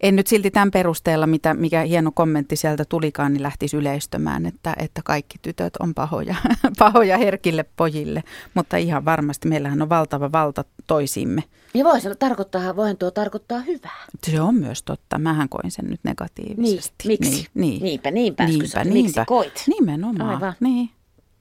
en 0.03 0.15
nyt 0.15 0.27
silti 0.27 0.51
tämän 0.51 0.71
perusteella, 0.71 1.27
mitä, 1.27 1.53
mikä 1.53 1.81
hieno 1.81 2.11
kommentti 2.11 2.55
sieltä 2.55 2.85
tulikaan, 2.89 3.33
niin 3.33 3.43
lähtisi 3.43 3.77
yleistämään, 3.77 4.45
että, 4.45 4.73
että 4.77 5.01
kaikki 5.05 5.37
tytöt 5.41 5.73
on 5.79 5.93
pahoja, 5.93 6.35
pahoja 6.79 7.17
herkille 7.17 7.65
pojille. 7.75 8.23
Mutta 8.53 8.77
ihan 8.77 9.05
varmasti 9.05 9.47
meillähän 9.47 9.81
on 9.81 9.89
valtava 9.89 10.31
valta 10.31 10.63
toisimme. 10.87 11.43
Ja 11.73 11.83
voi 11.83 12.01
se 12.01 12.15
tarkoittaa, 12.15 12.75
voin 12.75 12.97
tuo 12.97 13.11
tarkoittaa 13.11 13.59
hyvää. 13.59 14.05
Se 14.23 14.41
on 14.41 14.55
myös 14.55 14.83
totta. 14.83 15.19
Mähän 15.19 15.49
koin 15.49 15.71
sen 15.71 15.85
nyt 15.85 15.99
negatiivisesti. 16.03 17.07
Niin, 17.07 17.19
miksi? 17.19 17.47
Niin, 17.53 17.71
niin. 17.71 17.83
Niinpä, 17.83 18.11
niinpä, 18.11 18.45
niinpä, 18.45 18.83
niinpä. 18.83 18.93
Miksi 18.93 19.19
koit? 19.25 19.63
Nimenomaan. 19.67 20.29
Aivan. 20.29 20.53
Niin. 20.59 20.89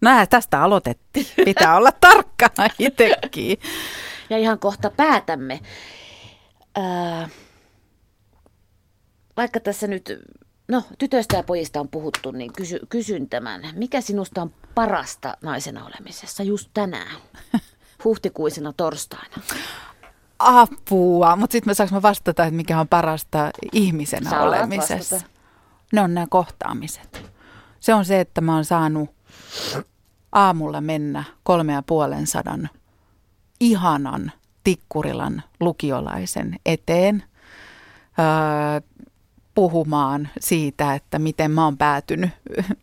No 0.00 0.10
tästä 0.30 0.62
aloitettiin. 0.62 1.26
Pitää 1.44 1.76
olla 1.76 1.92
tarkkana 1.92 2.68
itsekin. 2.78 3.58
Ja 4.30 4.38
ihan 4.38 4.58
kohta 4.58 4.90
päätämme. 4.90 5.60
Äh, 6.78 7.30
vaikka 9.36 9.60
tässä 9.60 9.86
nyt, 9.86 10.20
no 10.68 10.82
tytöistä 10.98 11.36
ja 11.36 11.42
pojista 11.42 11.80
on 11.80 11.88
puhuttu, 11.88 12.30
niin 12.30 12.52
kysy, 12.52 12.80
kysyn 12.88 13.28
tämän. 13.28 13.62
Mikä 13.74 14.00
sinusta 14.00 14.42
on 14.42 14.54
parasta 14.74 15.36
naisena 15.42 15.86
olemisessa 15.86 16.42
just 16.42 16.70
tänään, 16.74 17.16
huhtikuisena 18.04 18.72
torstaina? 18.72 19.36
Apua, 20.38 21.36
mutta 21.36 21.52
sitten 21.52 21.70
mä 21.70 21.74
saanko 21.74 21.94
mä 21.94 22.02
vastata, 22.02 22.44
että 22.44 22.56
mikä 22.56 22.80
on 22.80 22.88
parasta 22.88 23.50
ihmisenä 23.72 24.30
Saa 24.30 24.42
olemisessa? 24.42 25.20
Ne 25.92 26.00
on 26.00 26.14
nämä 26.14 26.26
kohtaamiset. 26.30 27.30
Se 27.80 27.94
on 27.94 28.04
se, 28.04 28.20
että 28.20 28.40
mä 28.40 28.54
oon 28.54 28.64
saanut 28.64 29.10
aamulla 30.32 30.80
mennä 30.80 31.24
kolme 31.42 31.72
ja 31.72 31.82
puolen 31.82 32.26
sadan 32.26 32.70
ihanan 33.60 34.32
Tikkurilan 34.64 35.42
lukiolaisen 35.60 36.56
eteen. 36.66 37.22
Puhumaan 39.54 40.28
siitä, 40.40 40.94
että 40.94 41.18
miten 41.18 41.50
mä 41.50 41.64
oon 41.64 41.78
päätynyt 41.78 42.30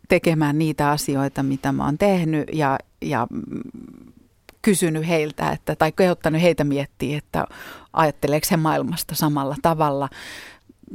tekemään 0.08 0.58
niitä 0.58 0.90
asioita, 0.90 1.42
mitä 1.42 1.72
mä 1.72 1.84
oon 1.84 1.98
tehnyt 1.98 2.48
ja, 2.52 2.78
ja 3.02 3.26
kysynyt 4.62 5.08
heiltä, 5.08 5.50
että, 5.50 5.76
tai 5.76 5.92
kehottanut 5.92 6.42
heitä 6.42 6.64
miettiä, 6.64 7.18
että 7.18 7.46
ajatteleeko 7.92 8.46
he 8.50 8.56
maailmasta 8.56 9.14
samalla 9.14 9.56
tavalla. 9.62 10.08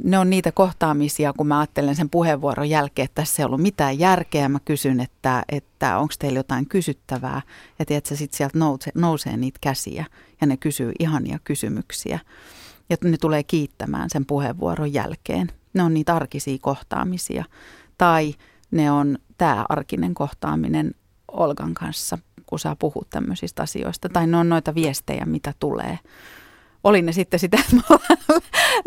Ne 0.04 0.18
on 0.18 0.30
niitä 0.30 0.52
kohtaamisia, 0.52 1.32
kun 1.32 1.46
mä 1.46 1.58
ajattelen 1.58 1.96
sen 1.96 2.10
puheenvuoron 2.10 2.70
jälkeen, 2.70 3.04
että 3.04 3.22
tässä 3.22 3.42
ei 3.42 3.44
ollut 3.46 3.60
mitään 3.60 3.98
järkeä. 3.98 4.48
Mä 4.48 4.58
kysyn, 4.64 5.00
että, 5.00 5.42
että 5.48 5.98
onko 5.98 6.14
teillä 6.18 6.38
jotain 6.38 6.68
kysyttävää. 6.68 7.42
Ja 7.78 7.84
tiedätkö, 7.84 8.16
sitten 8.16 8.36
sieltä 8.36 8.58
nousee, 8.58 8.92
nousee 8.94 9.36
niitä 9.36 9.58
käsiä 9.60 10.04
ja 10.40 10.46
ne 10.46 10.56
kysyy 10.56 10.92
ihania 10.98 11.38
kysymyksiä. 11.44 12.18
Ja 12.90 12.96
ne 13.04 13.16
tulee 13.16 13.42
kiittämään 13.42 14.10
sen 14.10 14.26
puheenvuoron 14.26 14.92
jälkeen. 14.92 15.52
Ne 15.76 15.82
on 15.82 15.94
niitä 15.94 16.16
arkisia 16.16 16.58
kohtaamisia. 16.60 17.44
Tai 17.98 18.34
ne 18.70 18.90
on 18.90 19.18
tämä 19.38 19.66
arkinen 19.68 20.14
kohtaaminen 20.14 20.94
Olgan 21.32 21.74
kanssa, 21.74 22.18
kun 22.46 22.58
saa 22.58 22.76
puhua 22.76 23.02
tämmöisistä 23.10 23.62
asioista. 23.62 24.08
Tai 24.08 24.26
ne 24.26 24.36
on 24.36 24.48
noita 24.48 24.74
viestejä, 24.74 25.24
mitä 25.26 25.54
tulee. 25.58 25.98
Oli 26.84 27.02
ne 27.02 27.12
sitten 27.12 27.40
sitä, 27.40 27.58
että 27.60 27.76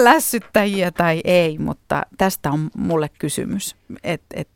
lässyttäjiä 0.01 0.91
tai 0.91 1.21
ei, 1.23 1.57
mutta 1.57 2.03
tästä 2.17 2.51
on 2.51 2.69
mulle 2.77 3.09
kysymys, 3.09 3.75
että 4.03 4.39
et, 4.39 4.49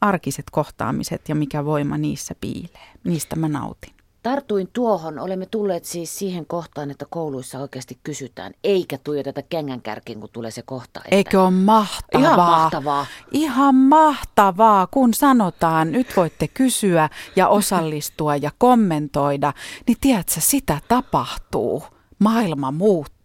arkiset 0.00 0.46
kohtaamiset 0.52 1.28
ja 1.28 1.34
mikä 1.34 1.64
voima 1.64 1.98
niissä 1.98 2.34
piilee. 2.40 2.88
Niistä 3.04 3.36
mä 3.36 3.48
nautin. 3.48 3.99
Tartuin 4.22 4.68
tuohon, 4.72 5.18
olemme 5.18 5.46
tulleet 5.46 5.84
siis 5.84 6.18
siihen 6.18 6.46
kohtaan, 6.46 6.90
että 6.90 7.06
kouluissa 7.10 7.58
oikeasti 7.58 7.98
kysytään, 8.02 8.52
eikä 8.64 8.98
tuijoteta 9.04 9.42
kengän 9.42 9.82
kärkiin, 9.82 10.20
kun 10.20 10.28
tulee 10.32 10.50
se 10.50 10.62
kohta. 10.62 11.00
Että... 11.04 11.16
Eikö 11.16 11.42
ole 11.42 11.50
mahtavaa? 11.50 12.26
Ihan 12.26 12.36
mahtavaa. 12.36 13.06
Ihan 13.30 13.74
mahtavaa, 13.74 14.86
kun 14.86 15.14
sanotaan, 15.14 15.92
nyt 15.92 16.16
voitte 16.16 16.48
kysyä 16.48 17.08
ja 17.36 17.48
osallistua 17.48 18.36
ja 18.36 18.50
kommentoida, 18.58 19.52
niin 19.86 19.96
tiedätkö, 20.00 20.34
sitä 20.38 20.78
tapahtuu. 20.88 21.82
Maailma 22.18 22.70
muuttuu. 22.70 23.20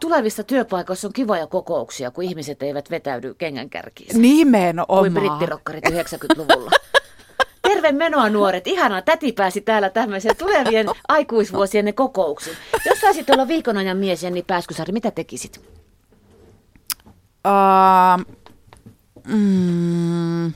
Tulevissa 0.00 0.44
työpaikoissa 0.44 1.08
on 1.08 1.12
kivoja 1.12 1.46
kokouksia, 1.46 2.10
kun 2.10 2.24
ihmiset 2.24 2.62
eivät 2.62 2.90
vetäydy 2.90 3.34
kengän 3.34 3.70
kärkiin. 3.70 4.22
Nimenomaan. 4.22 5.00
Kuin 5.00 5.14
brittirokkarit 5.14 5.84
90-luvulla. 5.84 6.70
Terve 7.68 7.92
menoa 7.92 8.28
nuoret. 8.28 8.66
Ihanaa, 8.66 9.02
täti 9.02 9.32
pääsi 9.32 9.60
täällä 9.60 9.90
tämmöiseen 9.90 10.36
tulevien 10.36 10.86
aikuisvuosien 11.08 11.94
kokouksiin. 11.94 12.56
Jos 12.86 13.00
saisit 13.00 13.30
olla 13.30 13.48
viikon 13.48 13.76
ajan 13.76 13.96
mies 13.96 14.22
Jenni 14.22 14.42
Pääskysaari, 14.42 14.92
mitä 14.92 15.10
tekisit? 15.10 15.60
Uh, 17.46 18.24
mm, 19.26 20.52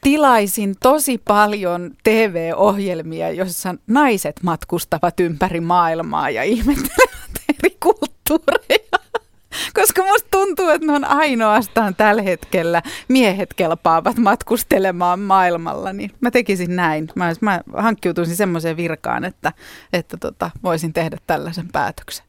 tilaisin 0.00 0.74
tosi 0.82 1.18
paljon 1.18 1.90
TV-ohjelmia, 2.04 3.30
joissa 3.30 3.74
naiset 3.86 4.36
matkustavat 4.42 5.20
ympäri 5.20 5.60
maailmaa 5.60 6.30
ja 6.30 6.42
ihmettelevät 6.42 7.30
eri 7.48 7.76
kulttuureja. 7.82 8.91
Koska 9.74 10.02
musta 10.02 10.28
tuntuu, 10.30 10.68
että 10.68 10.86
ne 10.86 10.92
on 10.92 11.04
ainoastaan 11.04 11.94
tällä 11.94 12.22
hetkellä 12.22 12.82
miehet 13.08 13.54
kelpaavat 13.54 14.16
matkustelemaan 14.18 15.20
maailmalla, 15.20 15.92
niin 15.92 16.10
mä 16.20 16.30
tekisin 16.30 16.76
näin. 16.76 17.08
Mä, 17.14 17.32
mä 17.40 17.60
hankkiutuisin 17.76 18.36
semmoiseen 18.36 18.76
virkaan, 18.76 19.24
että, 19.24 19.52
että 19.92 20.16
tota, 20.16 20.50
voisin 20.62 20.92
tehdä 20.92 21.16
tällaisen 21.26 21.68
päätöksen. 21.72 22.24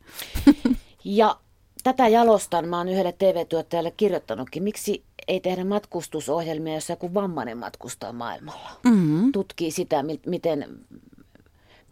Ja 1.05 1.37
tätä 1.83 2.07
jalostan 2.07 2.67
mä 2.67 2.77
oon 2.77 2.89
yhdelle 2.89 3.11
TV-tuottajalle 3.11 3.91
kirjoittanutkin. 3.91 4.63
Miksi 4.63 5.03
ei 5.27 5.39
tehdä 5.39 5.65
matkustusohjelmia, 5.65 6.73
jos 6.73 6.89
joku 6.89 7.13
vammainen 7.13 7.57
matkustaa 7.57 8.13
maailmalla? 8.13 8.71
Mm-hmm. 8.83 9.31
Tutkii 9.31 9.71
sitä, 9.71 10.03
miten 10.25 10.79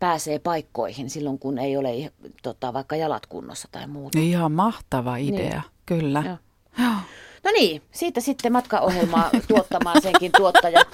pääsee 0.01 0.39
paikkoihin 0.39 1.09
silloin, 1.09 1.39
kun 1.39 1.57
ei 1.57 1.77
ole 1.77 2.11
tota, 2.43 2.73
vaikka 2.73 2.95
jalat 2.95 3.25
kunnossa 3.25 3.67
tai 3.71 3.87
muuta. 3.87 4.19
Ihan 4.19 4.51
mahtava 4.51 5.17
idea, 5.17 5.49
niin. 5.49 5.63
kyllä. 5.85 6.23
Joo. 6.25 6.95
No 7.43 7.51
niin, 7.53 7.81
siitä 7.91 8.21
sitten 8.21 8.51
matkaohjelmaa 8.51 9.29
tuottamaan 9.47 10.01
senkin 10.01 10.31
tuottaja. 10.37 10.85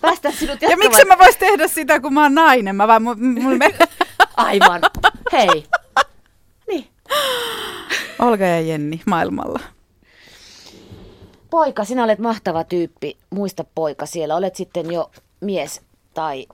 Päästään 0.00 0.34
sinut 0.34 0.62
Ja 0.62 0.76
miksi 0.76 1.04
mä 1.04 1.18
vois 1.18 1.36
tehdä 1.36 1.68
sitä, 1.68 2.00
kun 2.00 2.14
mä 2.14 2.22
oon 2.22 2.34
nainen? 2.34 2.76
Mä 2.76 2.88
vaan, 2.88 3.02
mun 3.02 3.58
me... 3.58 3.70
Aivan. 4.36 4.80
Hei. 5.32 5.64
Niin. 6.68 6.88
Olga 8.18 8.44
ja 8.44 8.60
Jenni 8.60 9.00
maailmalla. 9.06 9.60
Poika, 11.50 11.84
sinä 11.84 12.04
olet 12.04 12.18
mahtava 12.18 12.64
tyyppi. 12.64 13.16
Muista 13.30 13.64
poika, 13.74 14.06
siellä 14.06 14.36
olet 14.36 14.56
sitten 14.56 14.90
jo 14.90 15.10
mies 15.40 15.80
tai 16.14 16.46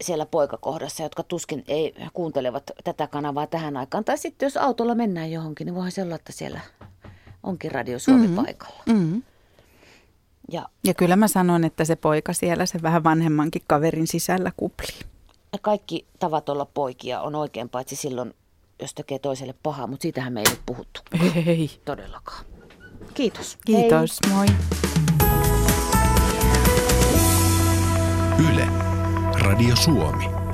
siellä 0.00 0.26
poikakohdassa, 0.26 1.02
jotka 1.02 1.22
tuskin 1.22 1.64
ei 1.68 1.94
kuuntelevat 2.12 2.70
tätä 2.84 3.06
kanavaa 3.06 3.46
tähän 3.46 3.76
aikaan. 3.76 4.04
Tai 4.04 4.18
sitten 4.18 4.46
jos 4.46 4.56
autolla 4.56 4.94
mennään 4.94 5.32
johonkin, 5.32 5.64
niin 5.64 5.74
voihan 5.74 5.92
se 5.92 6.02
olla, 6.02 6.14
että 6.14 6.32
siellä 6.32 6.60
onkin 7.42 7.72
Radio 7.72 7.98
Suomi 7.98 8.26
mm-hmm. 8.26 8.44
paikalla. 8.44 8.82
Mm-hmm. 8.86 9.22
Ja, 10.52 10.68
ja 10.84 10.94
kyllä 10.94 11.16
mä 11.16 11.28
sanon, 11.28 11.64
että 11.64 11.84
se 11.84 11.96
poika 11.96 12.32
siellä, 12.32 12.66
se 12.66 12.82
vähän 12.82 13.04
vanhemmankin 13.04 13.62
kaverin 13.66 14.06
sisällä 14.06 14.52
kuplii. 14.56 15.00
Ja 15.52 15.58
kaikki 15.62 16.06
tavat 16.18 16.48
olla 16.48 16.64
poikia 16.64 17.20
on 17.20 17.34
oikein, 17.34 17.68
paitsi 17.68 17.96
silloin, 17.96 18.34
jos 18.82 18.94
tekee 18.94 19.18
toiselle 19.18 19.54
pahaa, 19.62 19.86
mutta 19.86 20.02
siitähän 20.02 20.32
me 20.32 20.40
ei 20.40 20.46
nyt 20.50 20.60
puhuttu. 20.66 21.00
Ei. 21.46 21.70
Todellakaan. 21.84 22.44
Kiitos. 23.14 23.58
Kiitos, 23.66 24.18
Hei. 24.26 24.34
moi. 24.34 24.46
Yle, 28.52 28.68
Radio 29.46 29.76
Suomi. 29.76 30.45